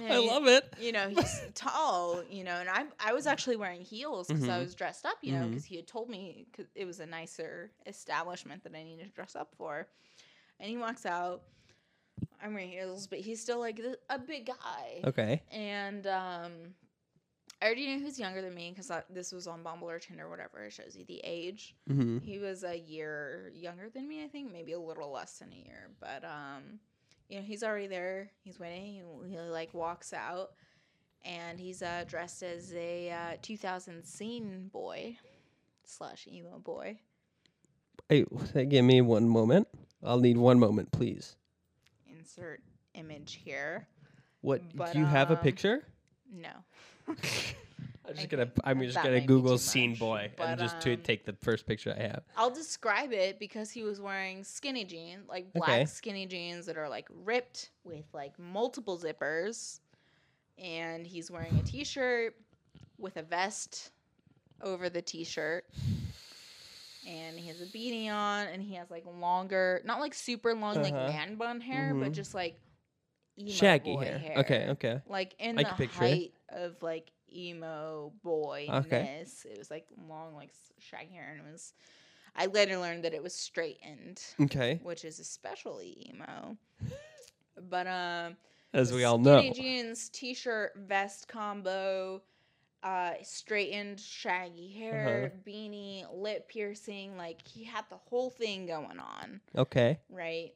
[0.01, 0.73] Yeah, I you- love it.
[0.81, 2.23] You know, he's tall.
[2.31, 4.65] You know, and I I was actually wearing heels because I Mhm.
[4.65, 5.17] was dressed up.
[5.23, 8.83] You know, because he had told me 'cause it was a nicer establishment that I
[8.83, 9.87] needed to dress up for.
[10.61, 11.43] And he walks out.
[12.43, 15.03] I'm wearing heels, but he's still like th- a big guy.
[15.05, 15.43] Okay.
[15.51, 16.53] And um,
[17.67, 20.63] I already knew was younger than me because this was on Bumble or Tinder, whatever.
[20.63, 21.75] It shows you the age.
[21.91, 22.19] Mm-hmm.
[22.19, 25.57] He was a year younger than me, I think, maybe a little less than a
[25.57, 25.89] year.
[25.99, 26.79] But um,
[27.29, 28.31] you know, he's already there.
[28.45, 29.03] He's waiting.
[29.25, 30.53] He, he like walks out,
[31.25, 35.19] and he's uh, dressed as a uh, 2000 scene boy
[35.83, 36.97] slash emo boy.
[38.09, 38.27] Hey,
[38.69, 39.67] give me one moment.
[40.05, 41.35] I'll need one moment, please.
[42.17, 42.61] Insert
[42.95, 43.89] image here.
[44.43, 44.63] What?
[44.73, 45.83] But, do you have a um, picture?
[46.33, 46.51] No.
[47.09, 48.49] I'm just gonna.
[48.65, 51.67] I'm just gonna Google scene much, boy but, and just to um, take the first
[51.67, 52.23] picture I have.
[52.37, 55.85] I'll describe it because he was wearing skinny jeans, like black Okay.
[55.87, 59.81] skinny jeans that are like ripped with like multiple zippers.
[60.59, 62.35] And he's wearing a t shirt
[62.99, 63.91] with a vest
[64.63, 65.65] over the t shirt.
[67.07, 70.77] And he has a beanie on and he has like longer, not like super long,
[70.77, 71.09] like Uh-huh.
[71.09, 72.15] man bun hair, but Mhm.
[72.15, 72.57] just like
[73.39, 74.19] emo Shaggy boy hair.
[74.19, 74.39] hair.
[74.39, 74.69] Okay.
[74.71, 75.01] Okay.
[75.09, 76.11] Like in I the can picture it.
[76.11, 79.45] height of like emo boyness.
[79.45, 81.75] It was like long, like shaggy hair, and it was.
[82.37, 84.81] I later learned that it was straightened, Okay.
[84.81, 86.57] which is especially emo.
[87.57, 88.37] But um,
[88.73, 89.41] As we all know.
[89.41, 92.23] skinny jeans, t-shirt, vest combo,
[92.83, 95.41] uh, straightened shaggy hair, Uh-huh.
[95.47, 97.17] beanie, lip piercing.
[97.17, 99.99] Like he had the whole thing going on, Okay.
[100.11, 100.53] right?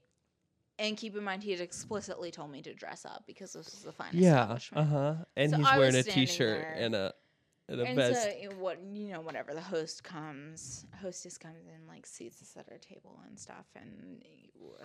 [0.81, 3.83] And keep in mind, he had explicitly told me to dress up because this was
[3.83, 4.59] the fine Yeah.
[4.73, 5.15] Uh huh.
[5.37, 6.75] And So he's I wearing a t-shirt there.
[6.79, 7.15] and a
[7.69, 8.23] and a and vest.
[8.25, 12.43] so you know, what you know whatever the host comes hostess comes in like seats
[12.43, 14.25] us at our table and stuff and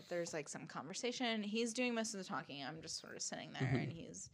[0.10, 3.52] there's like some conversation he's doing most of the talking i'm just sort of sitting
[3.54, 3.84] there Mhm.
[3.84, 4.30] and he's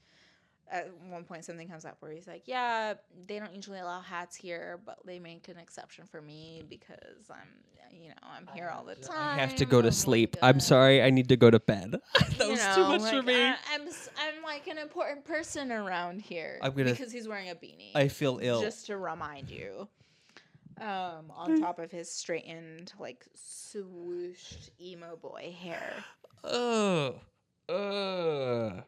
[0.71, 2.93] at one point something comes up where he's like yeah
[3.27, 7.47] they don't usually allow hats here but they make an exception for me because i'm
[7.91, 10.37] you know i'm here all the time I have to go to sleep.
[10.41, 11.01] I'm sorry.
[11.03, 11.97] I need to go to bed.
[12.37, 13.35] that you was know, too much like, for me.
[13.43, 17.49] I, I'm s- I'm like an important person around here I'm gonna- because he's wearing
[17.49, 17.91] a beanie.
[17.93, 18.61] I feel ill.
[18.61, 19.89] Just to remind you.
[20.79, 25.93] Um, on top of his straightened, like swooshed emo boy hair.
[26.45, 27.15] Ugh.
[27.67, 28.83] Ugh.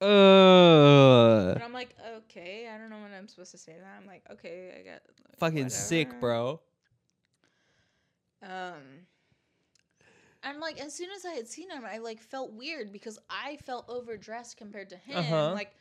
[0.00, 1.54] Ugh.
[1.54, 3.98] And I'm like, okay, I don't know when I'm supposed to say that.
[4.00, 5.02] I'm like, okay, I got
[5.38, 6.60] Fucking sick, bro.
[8.42, 9.06] Um,
[10.42, 13.56] and like as soon as I had seen him, I like felt weird because I
[13.56, 15.18] felt overdressed compared to him.
[15.18, 15.52] Uh-huh.
[15.52, 15.72] Like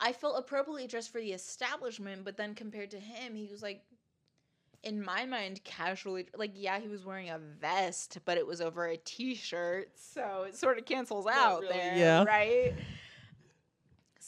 [0.00, 3.82] I felt appropriately dressed for the establishment, but then compared to him, he was like
[4.82, 8.86] in my mind casually like yeah he was wearing a vest but it was over
[8.86, 12.24] a t-shirt so it sort of cancels out really, there yeah.
[12.24, 12.74] right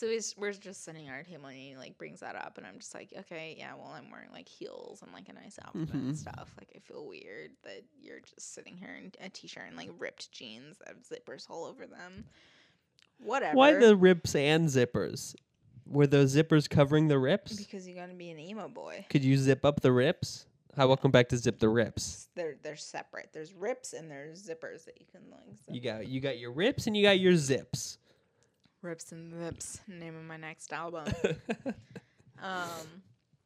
[0.03, 2.67] So he's, we're just sitting at our table and he like brings that up and
[2.67, 5.93] I'm just like, okay, yeah, well I'm wearing like heels and like a nice outfit
[5.93, 5.95] Mhm.
[5.95, 6.51] and stuff.
[6.59, 10.33] Like I feel weird that you're just sitting here in a t-shirt and like ripped
[10.33, 12.25] jeans that have zippers all over them.
[13.23, 13.57] Whatever.
[13.57, 15.37] Why the rips and zippers?
[15.87, 17.55] Were those zippers covering the rips?
[17.55, 19.07] Because you gotta be an emo boy.
[19.09, 20.47] Could you zip up the rips?
[20.75, 22.29] Hi, welcome back to Zip the Rips.
[22.35, 23.29] They're they're separate.
[23.33, 25.57] There's rips and there's zippers that you can like.
[25.65, 25.73] zip.
[25.77, 27.99] You got you got your rips and you got your zips.
[28.83, 29.81] Rips and zips.
[29.87, 31.05] Name of my next album.
[32.45, 32.67] Um,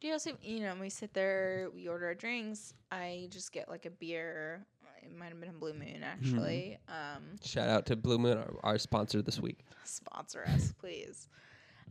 [0.01, 2.73] yeah, so you know, we sit there, we order our drinks.
[2.91, 4.65] I just get like a beer.
[5.03, 6.79] It might have been a Blue Moon actually.
[6.89, 9.59] Um, Shout out to Blue Moon, our, our sponsor this week.
[9.83, 11.29] sponsor us, please.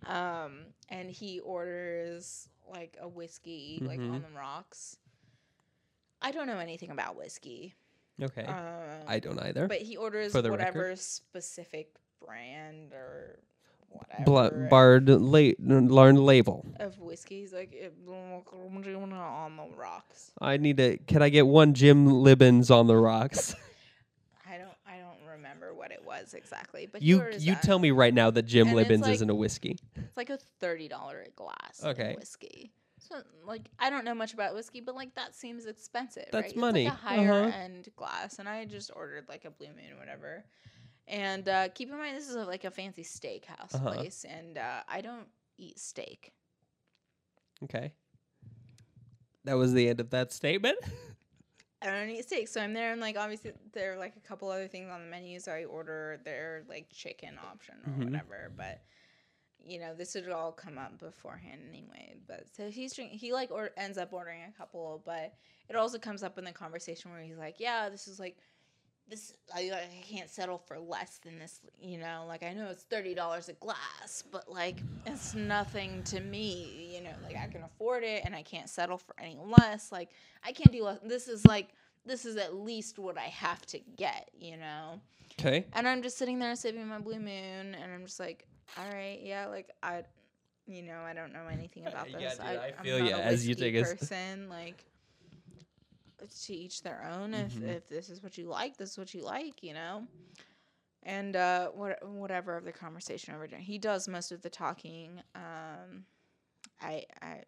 [0.04, 4.14] Um, and he orders like a whiskey, like Mhm.
[4.14, 4.96] on the rocks.
[6.20, 7.76] I don't know anything about whiskey.
[8.20, 8.42] Okay.
[8.46, 9.68] Um, I don't either.
[9.68, 10.98] But he orders whatever record.
[10.98, 11.94] specific
[12.24, 13.38] brand or
[13.90, 16.66] whatever Bla- barred la- learned label.
[16.80, 17.46] of whiskey.
[17.52, 20.32] Like "It- on the rocks.
[20.40, 20.98] I need to.
[20.98, 23.54] Can I get one Jim Libbins on the rocks?
[24.48, 27.62] I don't I don't remember what it was exactly, but you you that.
[27.62, 29.78] tell me right now that Jim And Libbins like- isn't a whiskey.
[29.96, 32.12] It's like a thirty dollar glass Okay.
[32.12, 32.72] of whiskey.
[32.98, 36.26] So like I don't know much about whiskey, but like that seems expensive.
[36.32, 36.56] That's right?
[36.56, 36.86] money.
[36.86, 37.56] It's like a higher Uh-huh.
[37.58, 40.44] end glass, and I just ordered like a Blue Moon or whatever.
[41.08, 43.94] And uh, keep in mind, this is a, like a fancy steakhouse Uh-huh.
[43.94, 46.32] place, and uh, I don't eat steak.
[47.64, 47.92] Okay.
[49.44, 50.78] That was the end of that statement.
[51.82, 54.48] I don't eat steak, so I'm there, and like obviously there are like a couple
[54.50, 58.04] other things on the menu, so I order their like chicken option or Mhm.
[58.04, 58.50] whatever.
[58.56, 58.82] But
[59.62, 62.16] you know, this would all come up beforehand anyway.
[62.26, 65.34] But so he's drink, he like or ends up ordering a couple, but
[65.68, 68.38] it also comes up in the conversation where he's like, "Yeah, this is like."
[69.08, 72.24] This I, I can't settle for less than this, you know.
[72.26, 77.02] Like I know it's thirty dollars a glass, but like it's nothing to me, you
[77.02, 77.14] know.
[77.22, 79.92] Like I can afford it, and I can't settle for any less.
[79.92, 80.10] Like
[80.44, 80.98] I can't do less.
[81.04, 81.68] This is like
[82.04, 85.00] this is at least what I have to get, you know.
[85.38, 85.66] Okay.
[85.74, 88.46] And I'm just sitting there sipping my blue moon, and I'm just like,
[88.78, 90.04] all right, yeah, like I,
[90.66, 93.20] you know, I don't know anything about this Yeah, dude, I, I I'm feel a
[93.20, 94.48] as you take person.
[94.48, 94.84] Like
[96.46, 97.34] to each their own.
[97.34, 97.62] If Mhm.
[97.62, 100.06] if this is what you like, this is what you like, you know.
[101.02, 105.20] And uh, what whatever of the conversation over dinner, he does most of the talking.
[105.34, 106.04] Um,
[106.80, 107.42] I I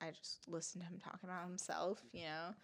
[0.00, 2.54] I just listen to him talk about himself, you know.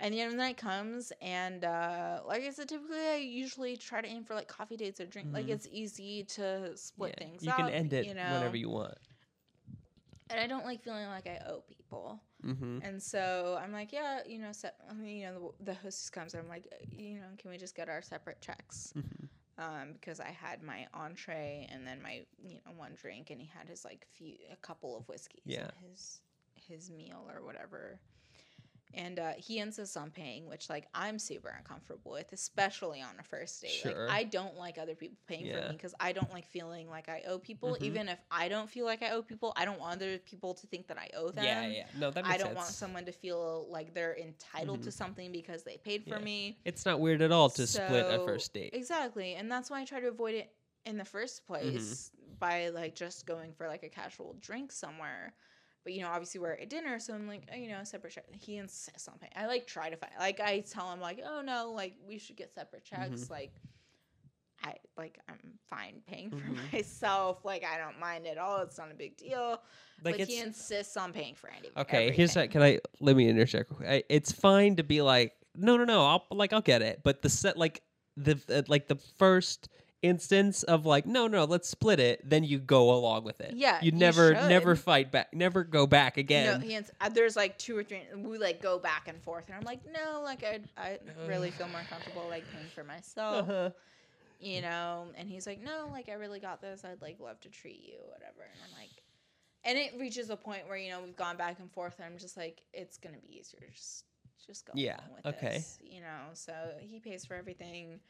[0.00, 3.76] And the end of the night comes, and uh, like I said, typically I usually
[3.76, 5.30] try to aim for like coffee dates or drink.
[5.32, 5.50] Like Mhm.
[5.50, 7.56] it's easy to split Yeah, things You up.
[7.56, 8.22] can end it you know?
[8.30, 8.98] whenever you want.
[10.30, 12.20] And I don't like feeling like I owe people.
[12.44, 12.78] Mm-hmm.
[12.82, 14.52] And so I'm like, yeah, you know,
[14.88, 16.34] I mean, you know, the, the hostess comes.
[16.34, 18.92] And I'm like, you know, can we just get our separate checks?
[18.96, 19.26] Mm-hmm.
[19.58, 23.46] Um, because I had my entree and then my, you know, one drink, and he
[23.46, 25.42] had his like few, a couple of whiskeys.
[25.44, 25.64] Yeah.
[25.64, 26.20] and His
[26.54, 27.98] his meal or whatever.
[28.92, 33.22] And uh, he insists on paying, which like I'm super uncomfortable with, especially on a
[33.22, 33.70] first date.
[33.70, 34.06] Sure.
[34.08, 37.08] Like I don't like other people paying for me because I don't like feeling like
[37.08, 37.76] I owe people.
[37.78, 37.82] Mhm.
[37.84, 40.66] Even if I don't feel like I owe people, I don't want other people to
[40.66, 41.44] think that I owe them.
[41.44, 41.86] Yeah, yeah.
[41.98, 42.56] No, that makes I don't sense.
[42.56, 46.24] want someone to feel like they're entitled to something because they paid for Yeah.
[46.24, 46.58] me.
[46.64, 48.70] It's not weird at all to split a first date.
[48.74, 49.34] Exactly.
[49.34, 50.52] And that's why I try to avoid it
[50.84, 51.52] in the first Mm-hmm.
[51.54, 52.10] place
[52.40, 55.34] by like just going for like a casual drink somewhere.
[55.90, 58.24] But you know, obviously we're at dinner, so I'm like, oh, you know, separate check.
[58.40, 59.32] He insists on paying.
[59.34, 62.36] I like try to find like I tell him like, oh no, like we should
[62.36, 63.22] get separate checks.
[63.24, 63.30] Mhm.
[63.30, 63.50] Like
[64.62, 65.38] I like I'm
[65.68, 66.72] fine paying for Mhm.
[66.72, 67.44] myself.
[67.44, 68.62] Like I don't mind at all.
[68.62, 69.60] It's not a big deal.
[70.04, 71.70] Like but he insists on paying for any.
[71.76, 72.12] okay.
[72.12, 72.50] Here's everything.
[72.50, 72.52] that.
[72.52, 73.72] Can I let me interject?
[73.84, 76.06] I, it's fine to be like, no, no, no.
[76.06, 77.00] I'll like I'll get it.
[77.02, 77.82] But the set like
[78.16, 79.68] the uh, like the first
[80.02, 83.82] instance of like no no let's split it then you go along with it Yeah,
[83.82, 87.84] you never never fight back never go back again ins- uh, there's like two or
[87.84, 88.02] three.
[88.16, 91.68] We like go back and forth, and I'm like, no, like I, I really feel
[91.68, 93.70] more comfortable like paying for myself, Uh-huh.
[94.38, 95.08] you know.
[95.16, 96.84] And he's like, no, like I really got this.
[96.84, 98.48] I'd like love to treat you, whatever.
[98.54, 99.02] And I'm like,
[99.64, 102.18] and it reaches a point where you know we've gone back and forth, and I'm
[102.18, 104.04] just like, it's gonna be easier, just
[104.46, 105.56] just go Yeah, along with okay.
[105.58, 106.30] this, you know.
[106.32, 108.00] So he pays for everything.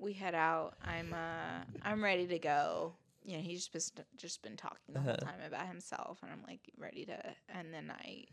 [0.00, 0.74] We head out.
[0.82, 2.94] I'm uh I'm ready to go.
[3.24, 5.16] You know, he's just been, just been talking the whole Uh-huh.
[5.18, 7.18] time about himself, and I'm like ready to
[7.54, 8.30] end the night.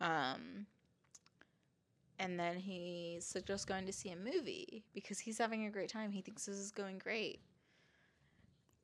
[0.00, 0.66] Um,
[2.18, 6.12] and then he suggests going to see a movie because he's having a great time.
[6.12, 7.40] He thinks this is going great.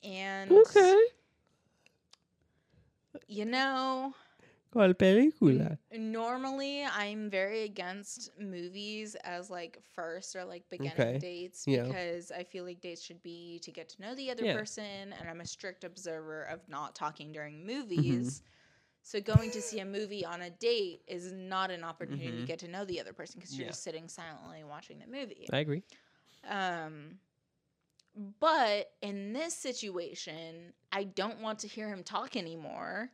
[0.03, 1.07] And okay
[3.27, 4.13] you know,
[4.69, 5.79] ¿Cuál película?
[5.89, 11.19] Normally, I'm very against movies as like first or like beginning Okay.
[11.19, 11.93] dates Yeah.
[11.93, 14.53] because I feel like dates should be to get to know the other Yeah.
[14.53, 17.67] person, and I'm a strict observer of not talking during Mm-hmm.
[17.67, 18.41] movies.
[19.01, 22.47] So going to see a movie on a date is not an opportunity to Mhm.
[22.47, 23.71] get to know the other person because you're Yeah.
[23.71, 25.47] just sitting silently watching the movie.
[25.53, 25.83] I agree.
[26.49, 27.19] Um,
[28.39, 33.11] but in this situation, I don't want to hear him talk anymore.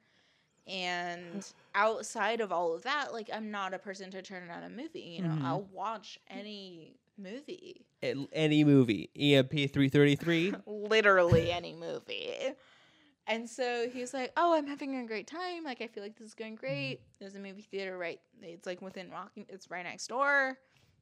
[0.67, 1.45] And
[1.75, 5.01] outside of all of that, like I'm not a person to turn on a movie.
[5.01, 5.43] You know, Mhm.
[5.45, 9.09] I'll watch any movie, Any movie.
[9.15, 10.53] EMP 333.
[10.65, 12.35] literally any movie.
[13.27, 15.63] And so he was like, "Oh, I'm having a great time.
[15.63, 16.99] Like I feel like this is going great.
[17.19, 18.19] There's a movie theater right.
[18.41, 19.45] It's like within walking.
[19.49, 20.57] It's right next door.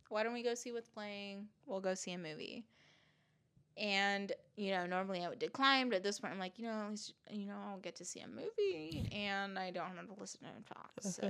[0.09, 1.47] Why don't we go see what's playing?
[1.65, 2.65] We'll go see a movie."
[3.77, 6.71] And you know, normally I would decline, but at this point, I'm like, you know,
[6.73, 10.19] at least you know I'll get to see a movie, and I don't have to
[10.19, 10.91] listen to him talk.
[11.01, 11.23] So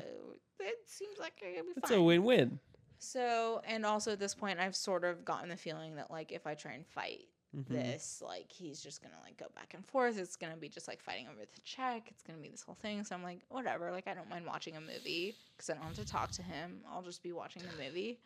[0.60, 2.60] it seems like I could be It's a win-win.
[3.00, 6.46] So, and also at this point, I've sort of gotten the feeling that like if
[6.46, 7.26] I try and fight
[7.56, 7.68] Mhm.
[7.70, 10.18] this, like he's just gonna like go back and forth.
[10.18, 12.08] It's gonna be just like fighting over the check.
[12.10, 13.04] It's gonna be this whole thing.
[13.04, 13.92] So I'm like, whatever.
[13.92, 16.82] Like I don't mind watching a movie because I don't have to talk to him.
[16.90, 18.20] I'll just be watching the movie.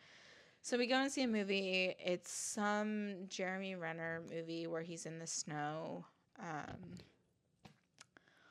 [0.66, 1.94] So we go and see a movie.
[2.04, 6.04] It's some Jeremy Renner movie where he's in the snow.
[6.40, 6.96] Um,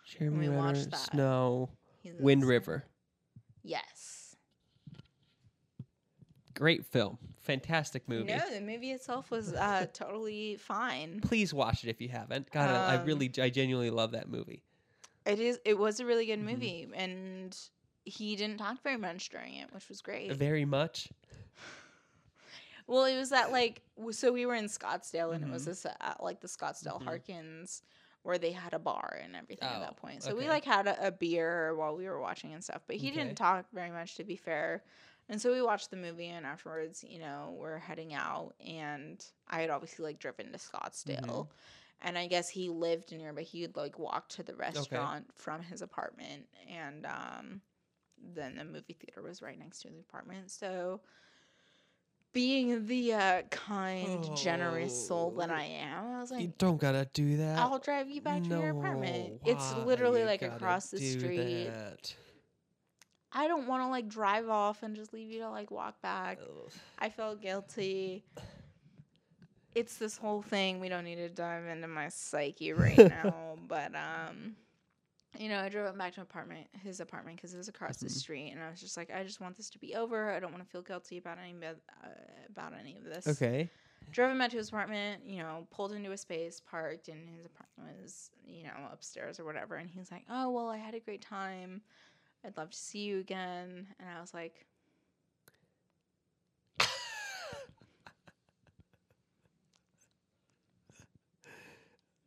[0.05, 0.95] Jeremy we Renner, that.
[1.11, 1.67] Snow,
[2.01, 2.49] he's in the Wind snow.
[2.49, 2.85] River.
[3.63, 4.37] Yes.
[6.53, 7.17] Great film.
[7.41, 8.31] Fantastic movie.
[8.33, 11.19] No, the movie itself was uh, totally fine.
[11.19, 12.49] Please watch it if you haven't.
[12.49, 14.63] God, I I Um, really, I genuinely love that movie.
[15.25, 15.59] It is.
[15.65, 16.43] It was a really good Mhm.
[16.53, 17.59] movie, and
[18.05, 20.31] he didn't talk very much during it, which was great.
[20.31, 21.09] Very much.
[22.87, 25.65] Well, it was that like so we were in Scottsdale, and it was Mhm.
[25.65, 27.01] this uh, like the Scottsdale Mhm.
[27.01, 27.81] Harkins
[28.21, 30.23] where they had a bar and everything at Oh, that point.
[30.23, 33.11] So we like had a, a beer while we were watching and stuff, but he
[33.11, 33.11] Okay.
[33.11, 34.83] didn't talk very much to be fair.
[35.29, 39.61] And so we watched the movie, and afterwards, you know, we're heading out, and I
[39.61, 41.47] had obviously like driven to Scottsdale.
[41.47, 41.49] Mhm.
[42.01, 45.81] And I guess he lived near, but he'd like walk to the restaurant from his
[45.81, 47.61] apartment, and um,
[48.17, 50.51] then the movie theater was right next to the apartment.
[50.51, 51.01] So,
[52.35, 55.53] being the uh, kind, generous soul that Oh.
[55.53, 57.57] I am, I was like, you don't gotta do that.
[57.57, 59.39] "I'll drive you back to your apartment.
[59.45, 61.67] It's literally like across the street.
[61.67, 62.13] that?
[63.31, 66.39] I don't want to like drive off and just leave you to like walk back.
[66.43, 66.71] Ugh.
[66.99, 68.25] I felt guilty."
[69.73, 70.79] It's this whole thing.
[70.79, 74.55] We don't need to dive into my psyche right now, but um,
[75.39, 78.07] you know, I drove him back to apartment, his apartment, because it was across the
[78.07, 78.11] Mhm.
[78.11, 80.31] street, and I was just like, I just want this to be over.
[80.31, 81.63] I don't want to feel guilty about any of
[82.03, 82.07] uh,
[82.49, 83.27] about any of this.
[83.27, 83.69] Okay.
[84.11, 85.25] Drove him back to his apartment.
[85.25, 89.45] You know, pulled into a space, parked, and his apartment was you know upstairs or
[89.45, 89.75] whatever.
[89.75, 91.81] And he's like, Oh well, I had a great time.
[92.45, 93.87] I'd love to see you again.
[93.99, 94.65] And I was like,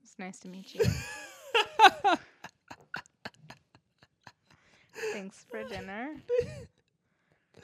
[0.03, 0.83] It's nice to meet you.
[5.19, 6.15] Thanks for dinner.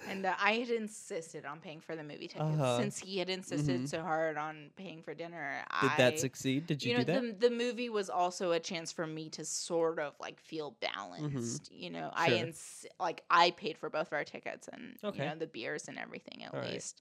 [0.06, 2.76] And uh, I had insisted on paying for the movie tickets Uh-huh.
[2.78, 3.88] since he had insisted Mhm.
[3.88, 5.64] so hard on paying for dinner.
[5.80, 6.66] Did I, that succeed?
[6.66, 7.22] Did you, you know, that?
[7.22, 11.72] the the movie was also a chance for me to sort of like feel balanced.
[11.72, 12.38] You know, I Sure.
[12.38, 15.24] ins- like I paid for both of our tickets and Okay.
[15.24, 16.72] you know the beers and everything at All right.
[16.72, 17.00] least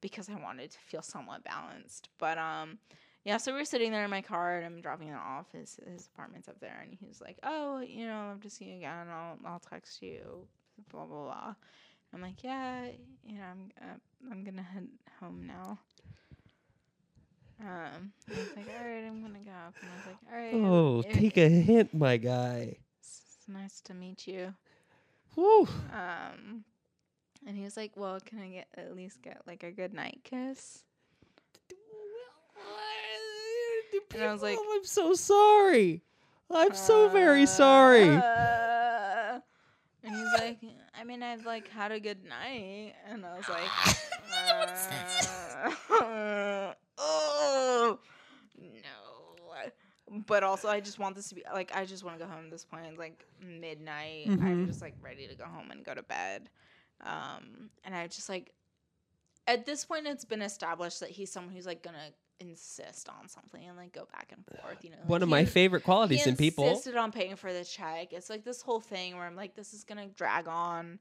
[0.00, 2.08] because I wanted to feel somewhat balanced.
[2.18, 2.78] But um,
[3.24, 5.46] yeah, so we're sitting there in my car and I'm dropping it off.
[5.52, 8.76] His his apartment's up there, and he's like, "Oh, you know, I'll just see you
[8.76, 9.08] again.
[9.10, 10.46] I'll I'll text you."
[10.90, 11.54] Blah blah blah.
[12.14, 12.86] I'm like, "Yeah,
[13.24, 14.88] you know, I'm uh, I'm gonna head
[15.20, 15.78] home now."
[17.60, 20.38] Um, I was like, "All right, I'm gonna go." up." And I was like, "All
[20.38, 22.76] right." Oh, it- take a hint, my guy.
[23.00, 24.54] It's nice to meet you.
[25.36, 25.68] Woo.
[25.92, 26.64] Um,
[27.46, 30.20] and he was like, "Well, can I get at least get like a good night
[30.24, 30.84] kiss?"
[34.14, 36.02] And I was like- oh, I'm so sorry.
[36.50, 38.08] I'm so very sorry.
[38.08, 39.40] Uh,
[40.02, 40.58] and he's like,
[40.98, 43.70] I mean, I've like had a good night, and I was like,
[46.00, 47.98] uh, oh
[48.58, 48.88] no.
[50.26, 52.46] But also, I just want this to be like, I just want to go home
[52.46, 52.84] at this point.
[52.88, 54.24] It's like midnight.
[54.26, 54.66] I'm Mhm.
[54.66, 56.50] just like ready to go home and go to bed.
[57.02, 58.52] Um, and I just like,
[59.46, 62.10] at this point, it's been established that he's someone who's like gonna
[62.40, 64.82] insist on something and like go back and forth.
[64.82, 66.66] You know, One like, of he my favorite qualities in people.
[66.66, 68.12] insisted on paying for the check.
[68.12, 70.98] It's like this whole thing where I'm like, this is gonna drag on.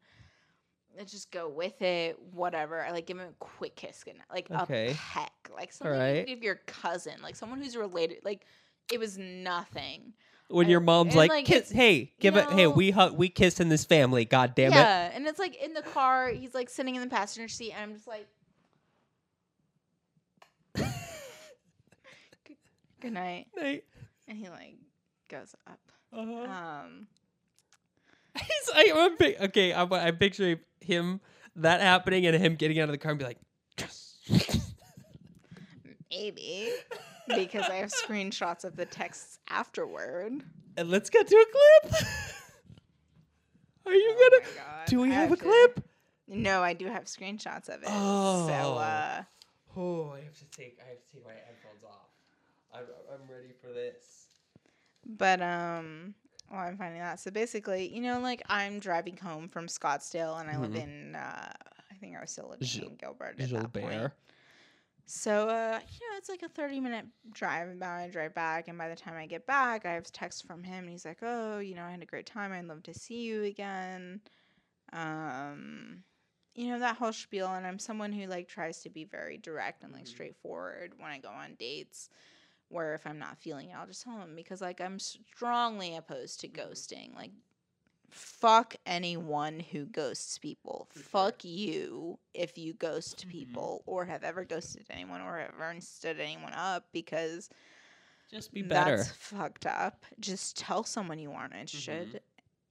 [0.98, 2.18] Let's just go with it.
[2.34, 2.84] Whatever.
[2.84, 4.92] I like give him a quick kiss, and like Okay.
[4.92, 6.28] a peck, like something right.
[6.28, 8.20] you give your cousin, like someone who's related.
[8.24, 8.46] Like
[8.92, 10.14] it was nothing.
[10.50, 12.50] when your mom's like, like, kiss, "Hey, give it.
[12.50, 14.26] Hey, we hug, we kiss in this family.
[14.26, 17.08] God damn it." yeah, and it's like in the car, he's like sitting in the
[17.08, 18.28] passenger seat, and I'm just like,
[23.00, 23.48] "Good- "Good night,"
[24.28, 24.76] and he like
[25.30, 25.80] goes up.
[26.14, 26.34] uh-huh.
[26.44, 27.08] Um,
[28.76, 31.20] I, I'm okay, I'm, I'm picturing him
[31.56, 33.40] that happening and him getting out of the car and be like,
[33.78, 34.18] "Yes."
[36.10, 36.70] maybe
[37.28, 40.44] because I have screenshots of the texts afterward.
[40.78, 41.46] and let's get to a
[41.92, 42.04] clip.
[43.86, 44.86] Are you Oh gonna?
[44.88, 45.84] Do we I have a to- clip?
[46.28, 47.88] No, I do have screenshots of it.
[47.88, 48.78] So, Oh.
[48.78, 49.24] uh,
[49.76, 50.78] Oh, I have to take.
[50.84, 52.09] I have to take my headphones off.
[52.74, 54.28] I'm, I'm ready for this.
[55.06, 56.14] but um,
[56.52, 57.20] well, I'm finding that.
[57.20, 60.84] So basically, you know, like I'm driving home from Scottsdale, and I live Mhm.
[60.84, 61.16] in.
[61.16, 61.52] Uh,
[61.92, 63.92] I think I was still living Gil- in Gilbert at that point.
[63.92, 64.14] Gilbert.
[65.06, 68.68] So, uh, you know, it's like a 30 minute drive about I drive back.
[68.68, 70.84] And by the time I get back, I have text from him.
[70.84, 72.52] And he's like, oh, you know, I had a great time.
[72.54, 74.22] I'd love to see you again.
[74.94, 76.04] Um,
[76.56, 77.48] you know, that whole spiel.
[77.54, 80.08] And I'm someone who, like, tries to be very direct and, like, Mhm.
[80.08, 82.10] straightforward when I go on dates.
[82.70, 86.40] Where if I'm not feeling it, I'll just tell him because, like, I'm strongly opposed
[86.42, 87.16] to ghosting.
[87.16, 87.32] Like,
[88.10, 90.88] fuck anyone who ghosts people.
[90.94, 91.32] Sure.
[91.32, 93.30] Fuck you if you ghost Mhm.
[93.30, 97.50] people or have ever ghosted anyone or ever stood anyone up because
[98.30, 99.08] Just be better.
[99.08, 100.06] that's fucked up.
[100.20, 102.22] Just tell someone you aren't interested.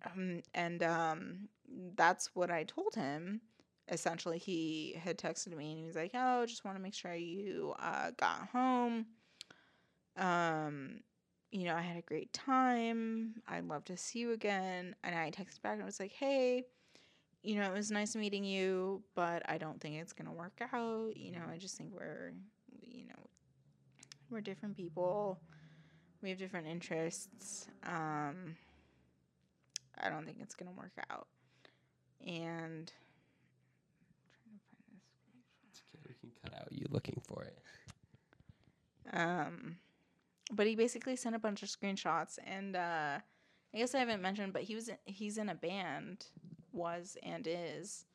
[0.05, 1.49] Um, and um,
[1.97, 3.41] that's what I told him.
[3.91, 7.15] Essentially, he had texted me and he was like, "Oh, just want to make sure
[7.15, 9.07] you uh, got home.
[10.19, 11.01] Um,
[11.51, 13.43] you know, I had a great time.
[13.49, 16.67] I'd love to see you again." And I texted back and was like, "Hey."
[17.43, 21.17] You know, it was nice meeting you, but I don't think it's gonna work out.
[21.17, 22.33] You know, I just think we're,
[22.83, 23.29] you know,
[24.29, 25.41] we're different people.
[26.21, 27.69] We have different interests.
[27.85, 28.57] Um,
[29.97, 31.29] I don't think it's gonna work out.
[32.27, 32.93] And
[34.33, 35.05] trying to find this
[35.71, 37.59] It's okay, we can cut out you looking for it.
[39.13, 39.79] Um,
[40.53, 43.19] but he basically sent a bunch of screenshots, and uh,
[43.75, 46.27] I guess I haven't mentioned, but he was in, he's in a band,
[46.73, 48.07] was and is,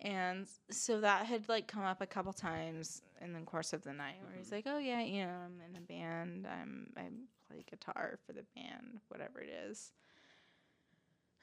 [0.00, 3.92] and so that had like come up a couple times in the course of the
[3.92, 6.46] night, where he's like, "Oh yeah, you know, I'm in a band.
[6.46, 7.08] I'm I
[7.48, 9.92] play guitar for the band, whatever it is."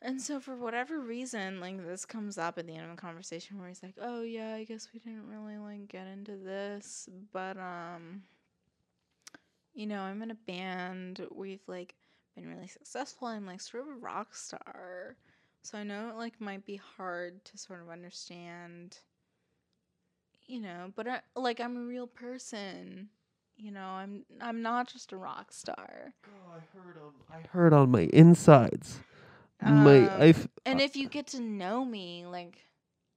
[0.01, 3.57] And so for whatever reason, like this comes up at the end of the conversation
[3.57, 7.57] where he's like, "Oh yeah, I guess we didn't really like get into this, but
[7.57, 8.23] um
[9.75, 11.27] you know, I'm in a band.
[11.31, 11.95] We've like
[12.35, 13.27] been really successful.
[13.29, 15.17] I'm like sort of a rock star.
[15.63, 18.99] So I know it like might be hard to sort of understand,
[20.47, 23.09] you know, but I, like I'm a real person.
[23.57, 26.13] You know, I'm I'm not just a rock star.
[26.27, 27.13] Oh, I heard on.
[27.31, 29.01] I heard on my insides.
[29.63, 30.27] my Um, I.
[30.29, 32.67] f- And if you get to know me, like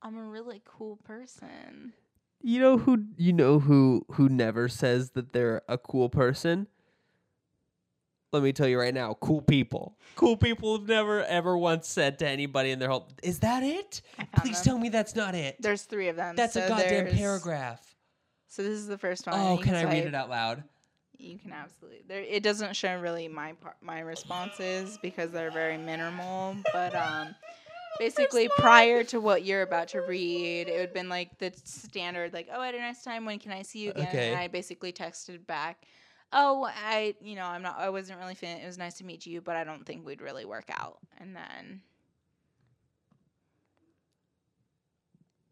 [0.03, 1.93] I'm a really cool person.
[2.41, 3.05] You know who?
[3.17, 4.07] You know who?
[4.13, 6.69] Who never says that they're a cool person?
[8.33, 9.97] Let me tell you right now, cool people.
[10.15, 13.09] Cool people have never ever once said to anybody in their whole.
[13.23, 14.03] Is that it?
[14.37, 14.73] Please them.
[14.73, 15.57] tell me that's not it.
[15.61, 16.37] There's three of them.
[16.37, 17.81] That's a goddamn paragraph.
[18.49, 19.39] So this is the first one.
[19.39, 20.63] Oh, can I read it out loud?
[21.17, 22.03] You can absolutely.
[22.07, 26.57] There, it doesn't show really my par- my responses because they're very minimal.
[26.73, 27.35] But um,
[27.99, 32.33] basically, prior to what you're about to read, it would have been like the standard,
[32.33, 33.25] like, "Oh, I had a nice time.
[33.25, 34.29] When can I see you again?" Okay.
[34.29, 35.87] And I basically texted back,
[36.33, 37.79] "Oh, I, you know, I'm not.
[37.79, 38.59] I wasn't really feeling.
[38.59, 41.35] It was nice to meet you, but I don't think we'd really work out." And
[41.37, 41.83] then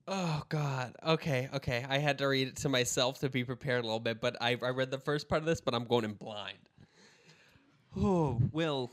[0.08, 0.94] Oh God.
[1.04, 1.48] Okay.
[1.52, 1.84] Okay.
[1.88, 4.56] I had to read it to myself to be prepared a little bit, but I
[4.62, 6.58] I read the first part of this, but I'm going in blind.
[7.98, 8.90] Oh, Will.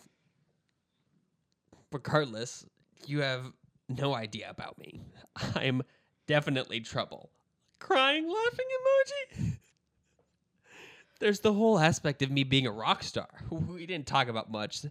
[1.92, 2.66] Regardless,
[3.10, 3.52] you have
[3.90, 5.02] no idea about me.
[5.56, 5.84] I'm
[6.28, 7.32] definitely trouble.
[7.80, 9.54] Crying, laughing emoji.
[11.20, 13.30] There's the whole aspect of me being a rock star.
[13.50, 14.86] We didn't talk about much.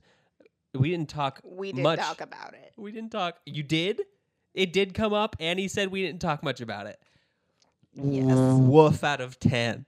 [0.74, 1.98] We didn't talk we did much.
[1.98, 2.72] talk about it.
[2.76, 3.38] We didn't talk.
[3.44, 4.02] You did?
[4.54, 6.98] It did come up, and he said we didn't talk much about it.
[7.94, 8.36] Yes.
[8.58, 9.86] Woof out of 10.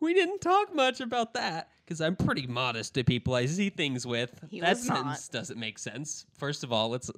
[0.00, 4.06] We didn't talk much about that because I'm pretty modest to people I see things
[4.06, 4.38] with.
[4.48, 5.28] He that was not.
[5.32, 6.26] doesn't make sense.
[6.36, 7.10] First of all, it's.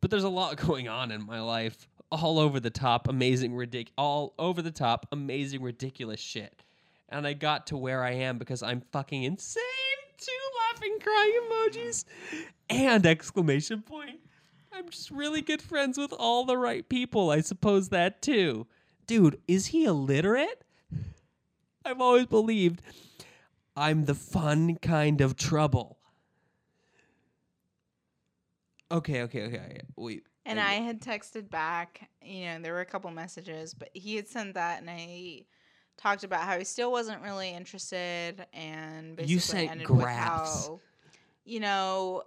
[0.00, 1.88] But there's a lot going on in my life.
[2.12, 6.62] All over the top, amazing, ridic- all over the top, amazing, ridiculous shit.
[7.08, 9.62] And I got to where I am because I'm fucking insane.
[10.16, 10.30] Two
[10.72, 12.04] laughing, crying emojis
[12.70, 14.20] and exclamation point.
[14.72, 17.30] I'm just really good friends with all the right people.
[17.30, 18.66] I suppose that too.
[19.06, 20.64] Dude, is he illiterate?
[21.84, 22.82] I've always believed
[23.76, 25.98] I'm the fun kind of trouble.
[28.90, 29.80] Okay, okay, okay.
[29.96, 30.24] Wait.
[30.46, 34.16] And I I had texted back, you know, there were a couple messages, but he
[34.16, 35.44] had sent that and I
[35.96, 40.06] talked about how he still wasn't really interested and basically You sent ended graphs.
[40.06, 40.80] with how,
[41.44, 42.24] you know,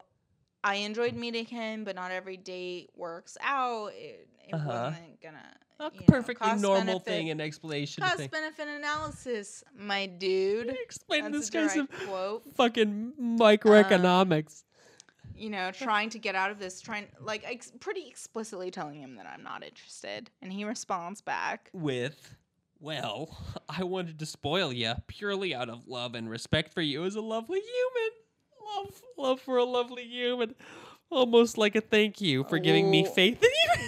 [0.64, 3.94] I enjoyed meeting him, but not every date works out.
[3.94, 4.92] It, it Uh-huh.
[4.92, 8.30] wasn't gonna A you know, perfectly normal benefit- thing and explanation Cost thing.
[8.32, 10.70] benefit analysis, my dude.
[10.84, 12.44] Explain this guy's quote.
[12.56, 14.64] fucking um, microeconomics.
[15.36, 19.18] you know, trying to get out of this, trying like ex- pretty explicitly telling him
[19.18, 21.70] that I'm not interested, and he responds back.
[21.74, 22.36] with,
[22.80, 23.38] well,
[23.70, 27.22] I wanted to spoil you purely out of love and respect for you as a
[27.22, 28.12] lovely human.
[28.84, 30.56] Love, love for a lovely human.
[31.12, 33.12] Almost like a thank you for giving me Oh.
[33.12, 33.88] faith in you.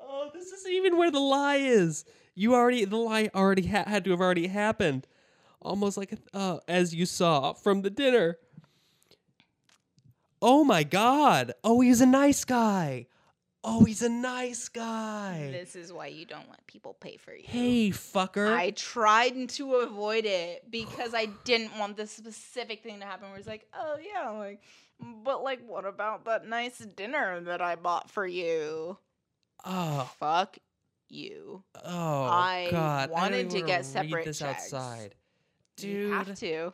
[0.00, 2.04] oh, this isn't even where the lie is.
[2.34, 5.06] You already, the lie already ha- had to have already happened.
[5.60, 8.38] Almost like, uh, as you saw from the dinner.
[10.40, 11.52] Oh my god.
[11.62, 13.06] Oh, he's a nice guy.
[13.64, 15.50] Oh, he's a nice guy.
[15.52, 17.44] This is why you don't let people pay for you.
[17.46, 18.52] Hey, fucker.
[18.52, 23.38] I tried to avoid it because I didn't want this specific thing to happen where
[23.38, 24.62] it's like, oh yeah, like,
[25.22, 28.98] but like, what about that nice dinner that I bought for you?
[29.64, 30.58] Oh, Fuck
[31.08, 31.62] you.
[31.84, 33.10] oh, I God.
[33.10, 34.72] I wanted don't to get separate this checks.
[34.72, 35.14] outside.
[35.78, 36.72] You have Dude, to.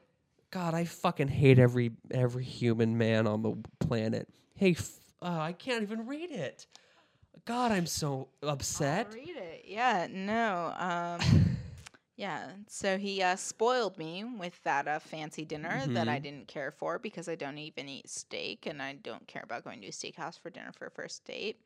[0.51, 4.29] God, I fucking hate every every human man on the planet.
[4.55, 6.67] Hey, f- oh, I can't even read it.
[7.45, 9.07] God, I'm so upset.
[9.07, 9.65] I'll read it.
[9.67, 10.75] Yeah, no.
[10.77, 11.21] Um,
[12.17, 12.51] yeah.
[12.69, 16.23] So he uh, spoiled me with that uh, fancy dinner that I Mhm.
[16.23, 19.81] didn't care for because I don't even eat steak and I don't care about going
[19.83, 21.61] to a steakhouse for dinner for a first date.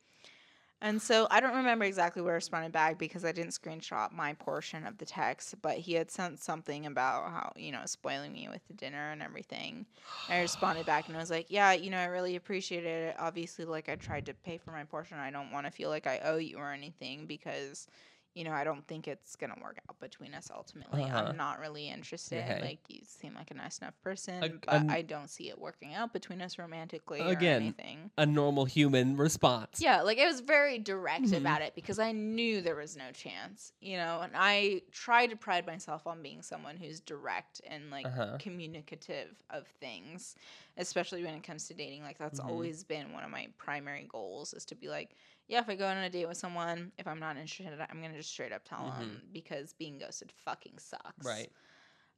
[0.84, 4.32] And so I don't remember exactly where I responded back because I didn't screenshot my
[4.34, 8.48] portion of the text, but he had sent something about how, you know, spoiling me
[8.50, 9.86] with the dinner and everything.
[10.28, 13.16] I responded back and I was like, yeah, you know, I really appreciated it.
[13.16, 15.18] Obviously, like, I tried to pay for my portion.
[15.18, 17.86] I don't want to feel like I owe you or anything because,
[18.34, 21.02] you know, I don't think it's going to work out between us ultimately.
[21.02, 21.26] Uh-huh.
[21.28, 22.42] I'm not really interested.
[22.42, 22.60] Okay.
[22.62, 25.58] Like, you seem like a nice enough person, Ag- but an- I don't see it
[25.60, 28.10] working out between us romantically Again, or anything.
[28.16, 29.80] A normal human response.
[29.82, 31.36] Yeah, like it was very direct Mhm.
[31.38, 35.36] about it because I knew there was no chance, you know, and I try to
[35.36, 38.38] pride myself on being someone who's direct and like Uh-huh.
[38.38, 40.36] communicative of things,
[40.76, 42.02] especially when it comes to dating.
[42.02, 42.46] Like that's Mhm.
[42.48, 45.14] always been one of my primary goals is to be like,
[45.48, 48.16] yeah, if I go on a date with someone, if I'm not interested, I'm gonna
[48.16, 51.26] just straight up tell them because being ghosted fucking sucks.
[51.26, 51.50] Right.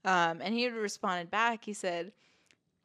[0.05, 1.65] Um, and he had responded back.
[1.65, 2.13] He said,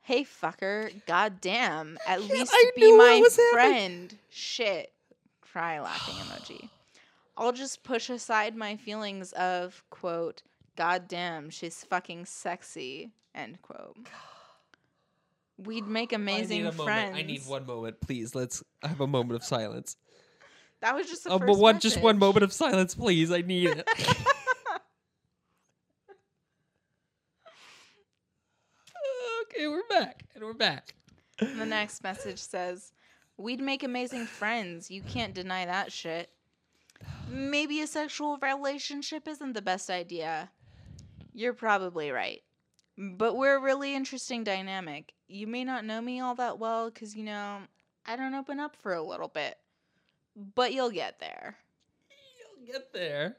[0.01, 3.53] "Hey fucker, goddamn, at least I be my was happening.
[3.73, 4.91] friend." Shit,
[5.41, 6.69] cry laughing emoji.
[7.37, 10.41] I'll just push aside my feelings of quote,
[10.75, 13.95] "Goddamn, she's fucking sexy." End quote.
[15.57, 16.77] We'd make amazing I friends.
[16.77, 17.15] moment.
[17.15, 18.33] I need one moment, please.
[18.33, 19.97] Let's have a moment of silence.
[20.81, 23.31] That was just the oh, first but one, just one moment of silence, please.
[23.31, 23.87] I need it.
[29.43, 30.93] okay, we're back, and we're back.
[31.39, 32.93] The next message says,
[33.37, 34.91] We'd make amazing friends.
[34.91, 36.29] You can't deny that shit.
[37.29, 40.51] Maybe a sexual relationship isn't the best idea.
[41.33, 42.41] You're probably right.
[42.97, 45.13] But we're a really interesting dynamic.
[45.27, 47.59] You may not know me all that well because, you know,
[48.05, 49.57] I don't open up for a little bit.
[50.55, 51.57] But you'll get there.
[52.57, 53.35] You'll get there.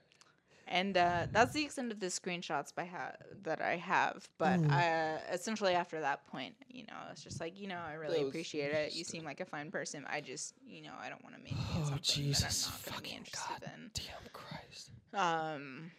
[0.73, 4.29] And uh, that's the extent of the screenshots by ha- that I have.
[4.39, 4.71] But Mm.
[4.71, 8.25] uh, essentially, after that point, you know, it's just like, you know, I really That
[8.27, 8.95] was appreciate it.
[8.95, 10.05] You seem like a fine person.
[10.09, 12.85] I just, you know, I don't want to maintain Oh, something Jesus that I'm not
[12.85, 14.91] going to be fucking interested Damn Christ.
[15.13, 15.19] in.
[15.19, 15.91] Um,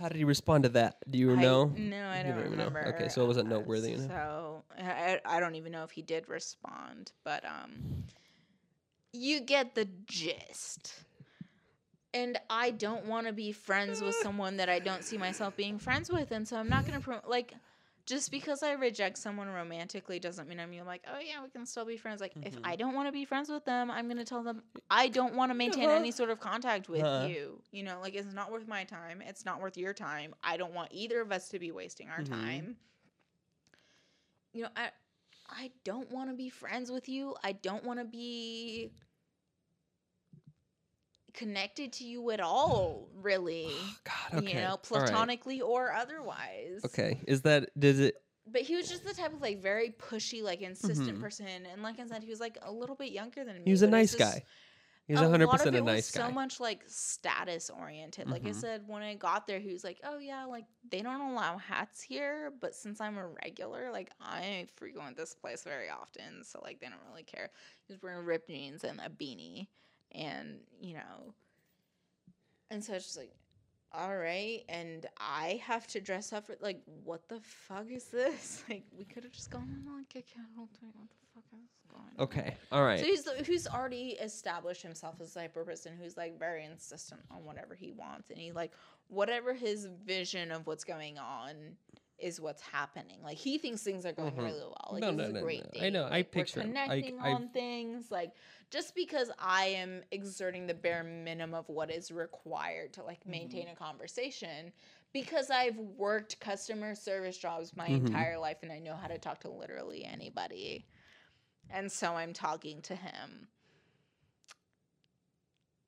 [0.00, 0.96] How did he respond to that?
[1.08, 1.66] Do you I- know?
[1.66, 2.64] no, I You don't even know.
[2.66, 2.86] remember.
[2.96, 4.08] Okay, so it wasn't noteworthy enough.
[4.10, 8.02] So I, I don't even know if he did respond, but um,
[9.12, 10.94] you get the gist.
[12.14, 15.78] And I don't want to be friends with someone that I don't see myself being
[15.78, 17.54] friends with, and so I'm not gonna pro- like.
[18.06, 21.84] Just because I reject someone romantically doesn't mean I'm like, oh yeah, we can still
[21.84, 22.22] be friends.
[22.22, 22.60] Like, if Mhm.
[22.64, 25.50] I don't want to be friends with them, I'm gonna tell them I don't want
[25.50, 25.96] to maintain Uh-huh.
[25.98, 27.26] any sort of contact with Uh-huh.
[27.28, 27.62] you.
[27.70, 29.20] You know, like it's not worth my time.
[29.20, 30.34] It's not worth your time.
[30.42, 32.30] I don't want either of us to be wasting our Mhm.
[32.30, 32.76] time.
[34.54, 34.90] You know, I
[35.50, 37.34] I don't want to be friends with you.
[37.42, 38.90] I don't want to be
[41.34, 43.68] connected to you at all, really.
[44.04, 44.48] God, okay.
[44.48, 44.82] You know, All right.
[44.82, 46.80] platonically or otherwise.
[46.84, 48.14] Okay, is that does it?
[48.50, 51.20] But he was just the type of like very pushy, like insistent Mhm.
[51.20, 51.46] person.
[51.46, 53.62] And like I said, he was like a little bit younger than me.
[53.66, 54.42] He was a nice just- guy.
[55.08, 58.30] He's a hundred percent a nice so much like status oriented.
[58.30, 58.52] Like I Mhm.
[58.52, 62.02] said, when I got there, he was like, "Oh yeah, like they don't allow hats
[62.02, 66.80] here, but since I'm a regular, like I frequent this place very often, so like
[66.80, 67.50] they don't really care."
[67.86, 69.68] He was wearing ripped jeans and a beanie,
[70.12, 71.34] and you know,
[72.70, 73.32] and so it's just like,
[73.92, 78.62] all right, and I have to dress up for like, what the fuck is this?
[78.70, 80.92] Like, we could have just gone on like a casual thing.
[80.94, 82.14] What the fuck is going?
[82.18, 82.98] Okay, all right.
[83.00, 86.64] So he's the- who's already established himself as a type of person who's like very
[86.64, 88.72] insistent on whatever he wants, and he like
[89.08, 91.76] whatever his vision of what's going on
[92.18, 93.22] is what's happening.
[93.22, 94.38] Like he thinks things are going Mhm.
[94.44, 94.88] really well.
[94.90, 95.70] Like No, this no, is a no, great no.
[95.70, 95.82] date.
[95.86, 98.10] I know, I Like, we're picture- I- connecting I- on things.
[98.10, 98.32] Like
[98.70, 103.66] just because I am exerting the bare minimum of what is required to like maintain
[103.66, 103.72] Mm-hmm.
[103.72, 104.72] a conversation.
[105.12, 108.08] Because I've worked customer service jobs my Mhm.
[108.08, 110.86] entire life and I know how to talk to literally anybody.
[111.70, 113.48] And so I'm talking to him.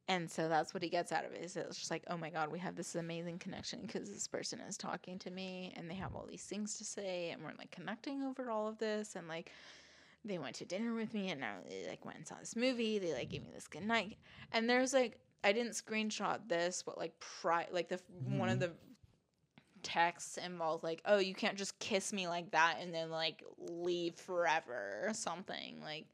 [0.09, 1.45] And so that's what he gets out of it.
[1.45, 4.59] Is it's just like, oh my god, we have this amazing connection because this person
[4.59, 7.71] is talking to me, and they have all these things to say, and we're like
[7.71, 9.53] connecting over all of this, and like
[10.25, 12.99] they went to dinner with me, and now they like went and saw this movie.
[12.99, 14.17] They like gave me this good night,
[14.51, 18.63] and there's like I didn't screenshot this, but like pri like the one of mm-hmm.
[18.63, 18.73] the
[19.83, 24.15] texts involved like, oh, you can't just kiss me like that and then like leave
[24.15, 26.07] forever or something like,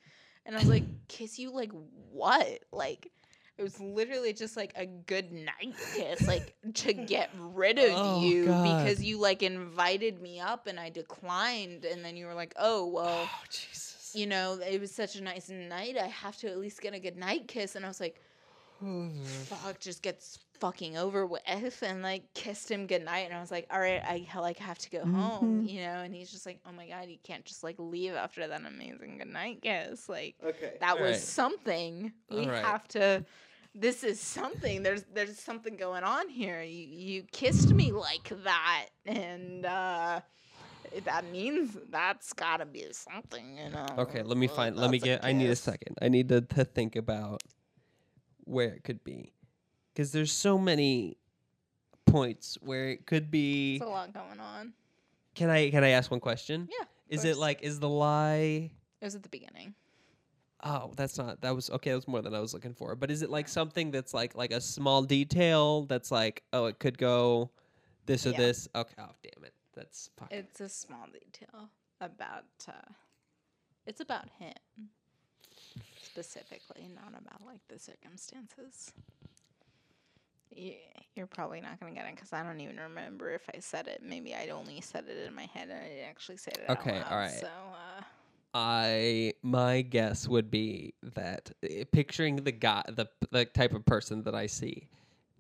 [0.45, 1.73] and I was like, kiss you like
[2.13, 3.11] what like.
[3.59, 8.21] It was literally just like a good night kiss, like to get rid of Oh,
[8.21, 8.85] you God.
[8.85, 12.87] because you like invited me up and I declined, and then you were like, "Oh
[12.87, 14.13] well, oh Jesus.
[14.15, 15.97] you know, it was such a nice night.
[15.97, 18.21] I have to at least get a good night kiss." And I was like,
[19.47, 21.43] "Fuck, just gets fucking over with,"
[21.83, 23.27] and like kissed him goodnight.
[23.27, 25.69] And I was like, "All right, I like have to go home," Mhm.
[25.69, 26.03] you know.
[26.03, 29.19] And he's just like, "Oh my god, you can't just like leave after that amazing
[29.19, 30.75] goodnight kiss." Like okay.
[30.81, 31.17] that was alright.
[31.21, 32.13] something.
[32.31, 32.65] We All right.
[32.65, 33.25] have to.
[33.75, 34.83] This is something.
[34.83, 36.63] There's there's something going on here.
[36.63, 40.21] You you kissed me like that, and uh,
[41.05, 43.87] that means that's got to be something, you know.
[43.99, 44.77] Okay, let me Well, find.
[44.77, 45.25] Let me get.
[45.25, 45.99] I need a second.
[46.01, 47.43] I need to, to think about
[48.45, 49.33] where it could be,
[49.97, 51.17] because there's so many
[52.05, 53.79] points where it could be.
[53.79, 54.75] There's a lot going on.
[55.35, 56.69] Can I can I ask one question?
[56.71, 56.85] Yeah.
[57.09, 58.71] Is it like is the lie?
[59.01, 59.75] It was at the beginning.
[60.63, 61.41] Oh, that's not.
[61.41, 61.91] That was okay.
[61.91, 62.95] That was more than I was looking for.
[62.95, 66.79] But is it like something that's like like a small detail that's like oh it
[66.79, 67.51] could go
[68.05, 68.39] this or Yeah.
[68.39, 68.69] this?
[68.75, 68.95] Okay.
[68.99, 69.55] Oh damn it.
[69.75, 70.11] That's.
[70.31, 71.71] It's a small detail
[72.01, 72.45] about.
[72.69, 72.93] Uh,
[73.87, 74.55] it's about him
[76.03, 78.93] specifically, not about like the circumstances.
[80.55, 84.03] You're probably not gonna get it because I don't even remember if I said it.
[84.05, 86.65] Maybe I only said it in my head and I didn't actually say it.
[86.69, 87.41] Okay, out loud, alright.
[87.41, 88.03] So, uh,
[88.55, 94.23] I my guess would be that uh, picturing the guy the the type of person
[94.23, 94.89] that I see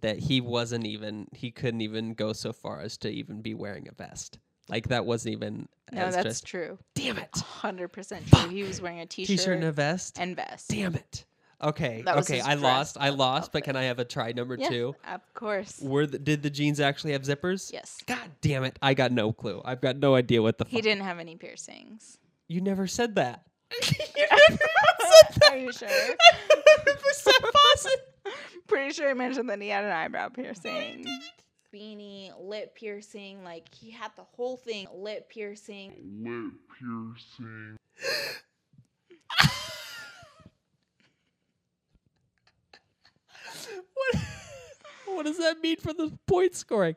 [0.00, 3.88] that he wasn't even he couldn't even go so far as to even be wearing
[3.88, 4.38] a vest.
[4.68, 6.78] Like that wasn't even no, that's just true.
[6.94, 7.36] damn it.
[7.36, 8.48] Hundred percent true.
[8.48, 10.18] He was wearing a t-shirt, T-shirt and a vest.
[10.18, 10.68] and vest.
[10.68, 11.24] Damn it.
[11.62, 12.02] Okay.
[12.04, 12.96] That okay, I lost.
[13.00, 14.94] I out- lost, but can I have a try number Yeah, 2?
[15.12, 15.80] of course.
[15.80, 17.72] Were the, did the jeans actually have zippers?
[17.72, 17.98] Yes.
[18.06, 18.78] God damn it.
[18.82, 19.62] I got no clue.
[19.64, 20.82] I've got no idea what the He fuck.
[20.84, 22.18] didn't have any piercings.
[22.48, 23.44] You never said that.
[24.16, 24.58] you never
[25.00, 25.52] said that.
[25.52, 25.88] Are you sure?
[28.66, 31.06] Pretty sure I mentioned that he had an eyebrow piercing.
[31.72, 34.86] Beanie, lip piercing, like he had the whole thing.
[34.94, 35.92] Lip piercing.
[36.22, 37.76] lip piercing.
[45.16, 46.94] What does that mean for the point scoring?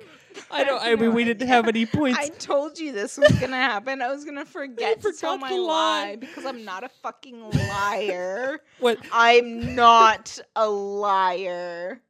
[0.51, 0.81] I don't.
[0.81, 1.55] I have mean, no we didn't idea.
[1.55, 2.19] have any points.
[2.21, 4.01] I told you this was gonna happen.
[4.01, 6.15] I was gonna forget to tell my lie lie.
[6.17, 8.59] because I'm not a fucking liar.
[8.79, 8.99] what?
[9.11, 12.01] I'm not a liar.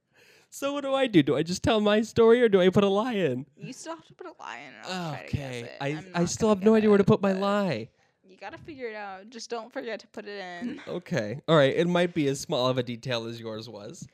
[0.49, 1.21] So what do I do?
[1.21, 3.45] Do I just tell my story or do I put a lie in?
[3.55, 4.73] You still have to put a lie in.
[4.83, 5.59] I'll try to guess Okay.
[5.61, 5.71] it.
[5.79, 7.89] I I still have no idea where to put my lie.
[8.27, 9.29] You gotta figure it out.
[9.29, 10.81] Just don't forget to put it in.
[10.87, 11.39] Okay.
[11.47, 11.75] All right.
[11.75, 14.07] It might be as small of a detail as yours was.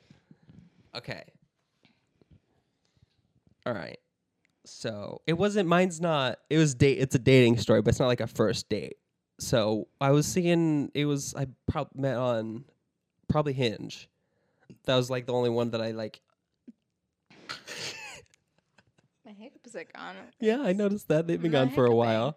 [0.94, 1.24] Okay.
[3.66, 3.98] All right.
[4.64, 5.68] So it wasn't.
[5.68, 6.38] Mine's not.
[6.48, 6.98] It was date.
[6.98, 8.96] It's a dating story, but it's not like a first date.
[9.38, 10.90] So I was seeing.
[10.94, 11.34] It was.
[11.34, 12.64] I probably met on,
[13.28, 14.08] probably Hinge.
[14.84, 16.20] That was like the only one that I like.
[19.24, 20.14] My hiccups are gone.
[20.40, 22.36] Yeah, I noticed that they've been gone for a while.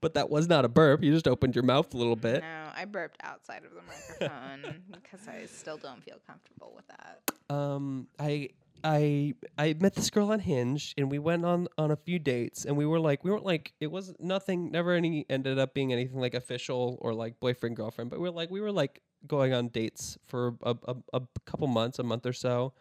[0.00, 1.02] But that was not a burp.
[1.02, 2.40] You just opened your mouth a little bit.
[2.40, 7.20] No, I burped outside of the microphone because I still don't feel comfortable with that.
[7.54, 8.48] um i
[8.84, 12.64] i i met this girl on hinge and we went on on a few dates
[12.64, 15.92] and we were like we weren't like it was nothing never any ended up being
[15.92, 19.52] anything like official or like boyfriend girlfriend but we were like we were like going
[19.52, 22.72] on dates for a, a, a couple months, a month or so,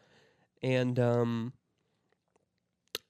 [0.61, 1.53] and um,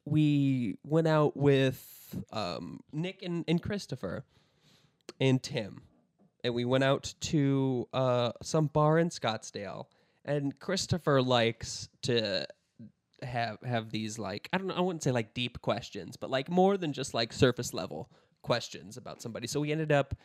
[0.06, 4.26] we went out with um, Nick and, and Christopher
[5.20, 5.84] and Tim,
[6.44, 9.86] and we went out to uh, some bar in Scottsdale.
[10.26, 12.46] And Christopher likes to
[13.24, 16.50] have have these like I don't know I wouldn't say like deep questions, but like
[16.50, 18.10] more than just like surface level
[18.42, 19.48] questions about somebody.
[19.48, 20.16] So we ended up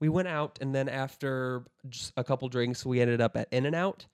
[0.00, 4.06] we went out and then after just a couple drinks we ended up at In-N-Out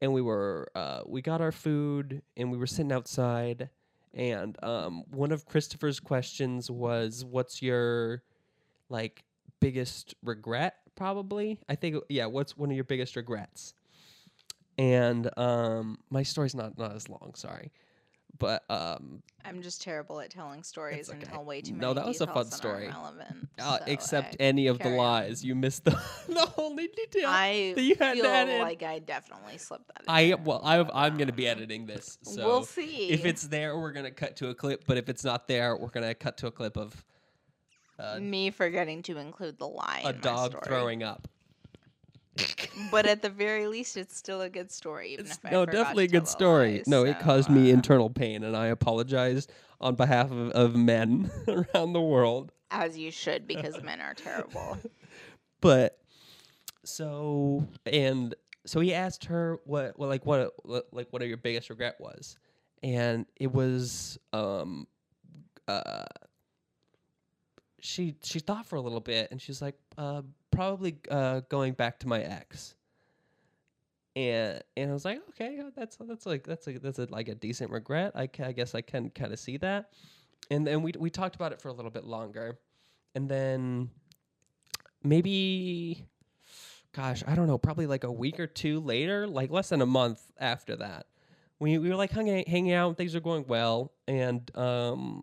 [0.00, 3.68] and we were uh, we got our food and we were sitting outside
[4.14, 8.22] and um, one of Christopher's questions was what's your
[8.88, 9.24] like
[9.60, 11.58] biggest regret probably?
[11.68, 13.74] I think yeah what's one of your biggest regrets?
[14.76, 17.70] And um, my story's not not as long sorry
[18.38, 21.94] but um, I'm just terrible at telling stories It's and tell way too many No,
[21.94, 22.88] that was a fun story.
[22.88, 23.48] relevant.
[23.60, 25.04] uh, so except I any of the carry on.
[25.04, 25.90] lies you missed the,
[26.28, 30.02] the only detail I that you had feel like I definitely slipped that.
[30.08, 33.10] I there, well I, I'm gonna be editing this so we'll see.
[33.10, 35.88] if it's there we're gonna cut to a clip but if it's not there we're
[35.88, 37.04] gonna cut to a clip of
[37.98, 40.02] uh, me forgetting to include the lie.
[40.04, 41.28] a in dog throwing up
[42.90, 45.12] but at the very least, it's still a good story.
[45.12, 48.10] Even if no definitely a good story lies, no it so, caused me uh, internal
[48.10, 49.46] pain and i apologize
[49.80, 54.76] on behalf of, of men around the world as you should, because men are terrible.
[55.60, 55.98] but
[56.84, 58.34] so and
[58.66, 62.36] so he asked her what well like what what- like what your biggest regret was
[62.82, 64.86] and it was um
[65.68, 66.04] uh
[67.80, 70.20] she she thought for a little bit and she's like uh
[70.54, 72.74] probably uh going back to my ex.
[74.16, 77.34] And and I was like okay that's that's like that's a that's a, like a
[77.34, 78.12] decent regret.
[78.14, 79.90] I, ca- I guess I can kind of see that.
[80.50, 82.58] And then we we talked about it for a little bit longer.
[83.14, 83.90] And then
[85.02, 86.06] maybe
[86.92, 89.86] gosh i don't know probably like a week or two later like less than a
[89.86, 91.06] month after that
[91.58, 93.92] we, we were like hanging, hanging out things are going well.
[94.08, 95.22] And um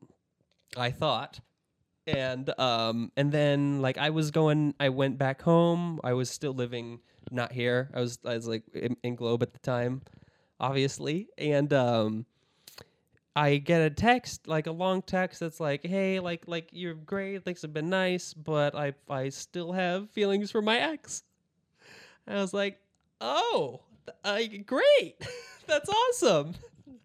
[0.78, 1.40] i thought
[2.12, 6.00] and um and then like i was going i went back home.
[6.04, 7.00] I was still living
[7.32, 7.90] not here.
[7.94, 10.02] I was i was like in, in globe at the time
[10.60, 11.30] obviously.
[11.38, 12.26] And um
[13.36, 17.44] I get a text, like a long text that's like, "Hey, like, like you're great,
[17.46, 21.24] things have been nice, but I, I still have feelings for my ex."
[22.28, 22.80] And I was like,
[23.22, 23.82] "Oh,
[24.26, 25.16] I great,
[25.68, 26.56] that's awesome,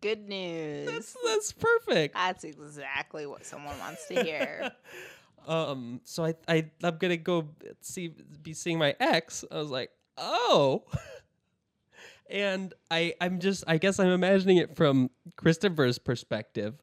[0.07, 0.87] Good news.
[0.87, 4.71] that's that's perfect." That's exactly what someone wants to hear.
[5.49, 7.49] um, so I, I, I'm gonna go
[7.81, 8.13] see,
[8.43, 9.45] be seeing my ex.
[9.51, 10.85] I was like, "Oh."
[12.31, 16.75] and I I'm just I guess I'm imagining it from Christopher's perspective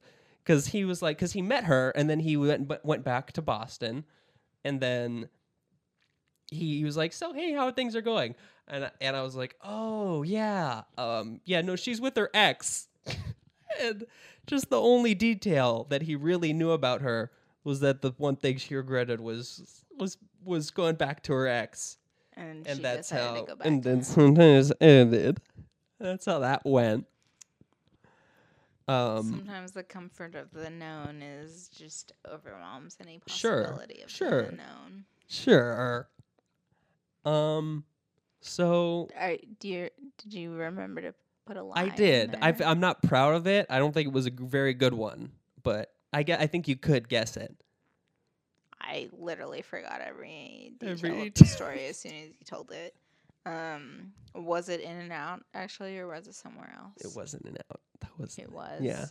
[0.43, 3.41] because he was like because he met her and then he went went back to
[3.41, 4.05] Boston
[4.63, 5.29] and then
[6.51, 8.35] he was like so hey how things are going
[8.67, 12.87] and I- and I was like oh yeah um yeah no she's with her ex
[13.81, 14.05] and
[14.47, 17.31] just the only detail that he really knew about her
[17.63, 21.97] was that the one thing she regretted was was was going back to her ex.
[22.35, 25.39] And, and she that's decided how to go back and then sometimes ended.
[25.99, 27.05] That's how that went.
[28.87, 34.41] Um Sometimes the comfort of the known is just overwhelms any Sure, possibility of sure.
[34.43, 35.05] the unknown.
[35.29, 36.09] sure.
[37.23, 37.85] Um
[38.41, 41.13] so right, do you, did you remember to
[41.45, 41.77] put a line?
[41.77, 42.67] i in did i there?
[42.67, 45.91] i'm not proud of it i don't think it was a very good one but
[46.13, 47.55] i get i think you could guess it
[48.85, 52.93] I literally forgot every detail Every of the story as soon as you told it.
[53.45, 56.91] Um, was it In-N-Out actually, or was it somewhere else?
[56.99, 58.81] it wasn't In and out that was It was.
[58.81, 59.05] yeah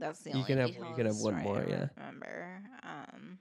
[0.00, 1.86] That's the You only can have- you can have one more, I yeah.
[1.96, 2.62] Remember?
[2.82, 3.38] Um,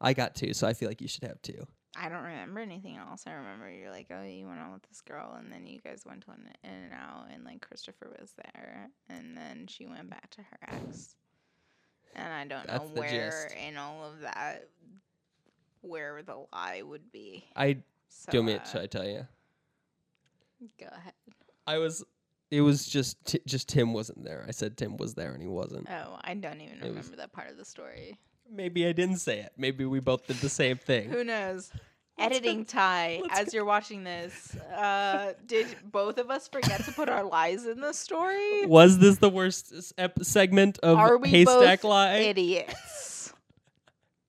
[0.00, 1.64] i got two so i feel like you should have two
[1.96, 3.24] I don't remember anything else.
[3.26, 6.02] I remember you're like, oh, you went on with this girl, and then you guys
[6.06, 10.58] went on In-N-Out, and like Christopher was there, and then she went back to her
[10.68, 11.16] ex.
[12.14, 13.54] And I don't That's know where gist.
[13.68, 14.68] in all of that
[15.82, 17.44] where the lie would be.
[17.56, 17.78] i
[18.08, 19.26] So, do you want uh, should i tell you
[20.78, 21.12] go ahead.
[21.66, 22.04] i was
[22.50, 25.48] it was just t- just tim wasn't there i said tim was there and he
[25.48, 28.18] wasn't Oh, I don't even It was- remember that part of the story.
[28.50, 31.70] Maybe i didn't say it maybe we both did the same thing Who knows?
[32.18, 37.08] Editing Ty, let's as you're watching this, uh, did both of us forget to put
[37.08, 38.66] our lies in the story?
[38.66, 43.11] Was this the worst ep- segment of Are we Haystack both Lie idiots?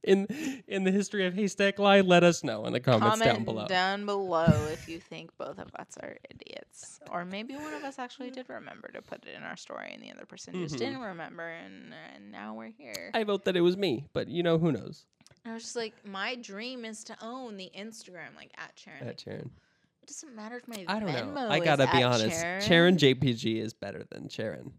[0.04, 0.28] In
[0.68, 2.02] in the history of Haystack Lie?
[2.02, 3.68] Let us know in the comments Comment down below.
[3.68, 8.00] down below if you think both of us are idiots, or maybe one of us
[8.00, 10.80] actually did remember to put it in our story, and the other person just Mhm.
[10.80, 13.12] didn't remember, and, and now we're here.
[13.14, 15.06] I vote that it was me, but you know who knows.
[15.46, 19.08] I was just like, my dream is to own the Instagram, like at Sharon.
[19.08, 19.52] At Sharon.
[20.02, 21.50] It doesn't matter if my I don't Venmo know.
[21.50, 22.42] I gotta be honest.
[22.42, 22.62] Sharon.
[22.62, 24.74] Sharon JPG is better than Sharon.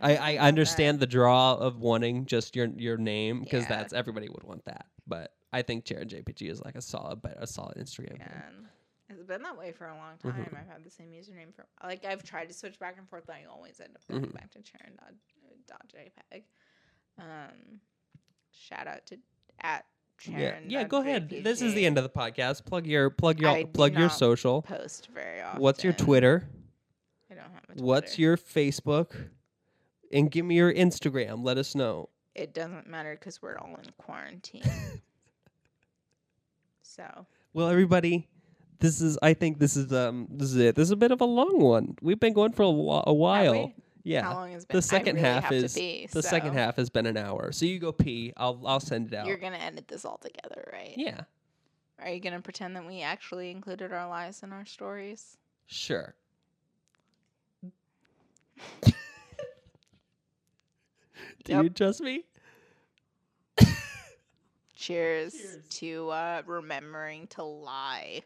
[0.00, 3.68] I, I understand the draw of wanting just your your name because Yeah.
[3.76, 4.86] that's everybody would want that.
[5.06, 8.18] But I think Sharon JPG is like a solid, but a solid Instagram.
[8.18, 8.68] name.
[9.08, 10.34] And it's been that way for a long Mhm.
[10.34, 10.56] time.
[10.60, 13.36] I've had the same username for like I've tried to switch back and forth, but
[13.36, 14.34] I always end up going Mhm.
[14.34, 15.14] back to Sharon dot,
[15.66, 16.44] dot JPEG.
[17.18, 17.80] Um,
[18.52, 19.18] shout out to
[19.60, 19.84] at
[20.26, 20.70] Yeah, Sharon.
[20.70, 20.84] yeah.
[20.84, 21.30] Go ahead.
[21.30, 22.64] This is the end of the podcast.
[22.66, 24.62] Plug your plug your I do plug your not social.
[24.62, 25.60] Post very often.
[25.62, 26.48] What's your Twitter?
[27.30, 28.22] I don't have a What's Twitter.
[28.22, 29.30] your Facebook?
[30.12, 31.44] And give me your Instagram.
[31.44, 32.08] Let us know.
[32.34, 34.62] It doesn't matter because we're all in quarantine.
[36.82, 38.28] so Well, everybody,
[38.78, 39.18] this is.
[39.22, 40.28] I think this is um.
[40.30, 40.74] This is it.
[40.76, 41.96] This is a bit of a long one.
[42.00, 42.66] We've been going for a,
[43.10, 43.72] a while.
[44.04, 44.22] Yeah.
[44.22, 44.78] how long has it the been?
[44.78, 47.52] I second really half is- pee, The second half has been an hour.
[47.52, 48.32] So you go pee.
[48.36, 49.26] I'll I'll send it out.
[49.26, 50.94] You're gonna edit this all together, right?
[50.96, 51.22] yeah.
[52.00, 55.36] Are you gonna pretend that we actually included our lives in our stories?
[55.66, 56.14] Sure.
[61.44, 61.62] Do Yep.
[61.64, 62.24] you trust me?
[64.74, 65.58] Cheers, Cheers.
[65.70, 68.22] to uh, remembering to lie.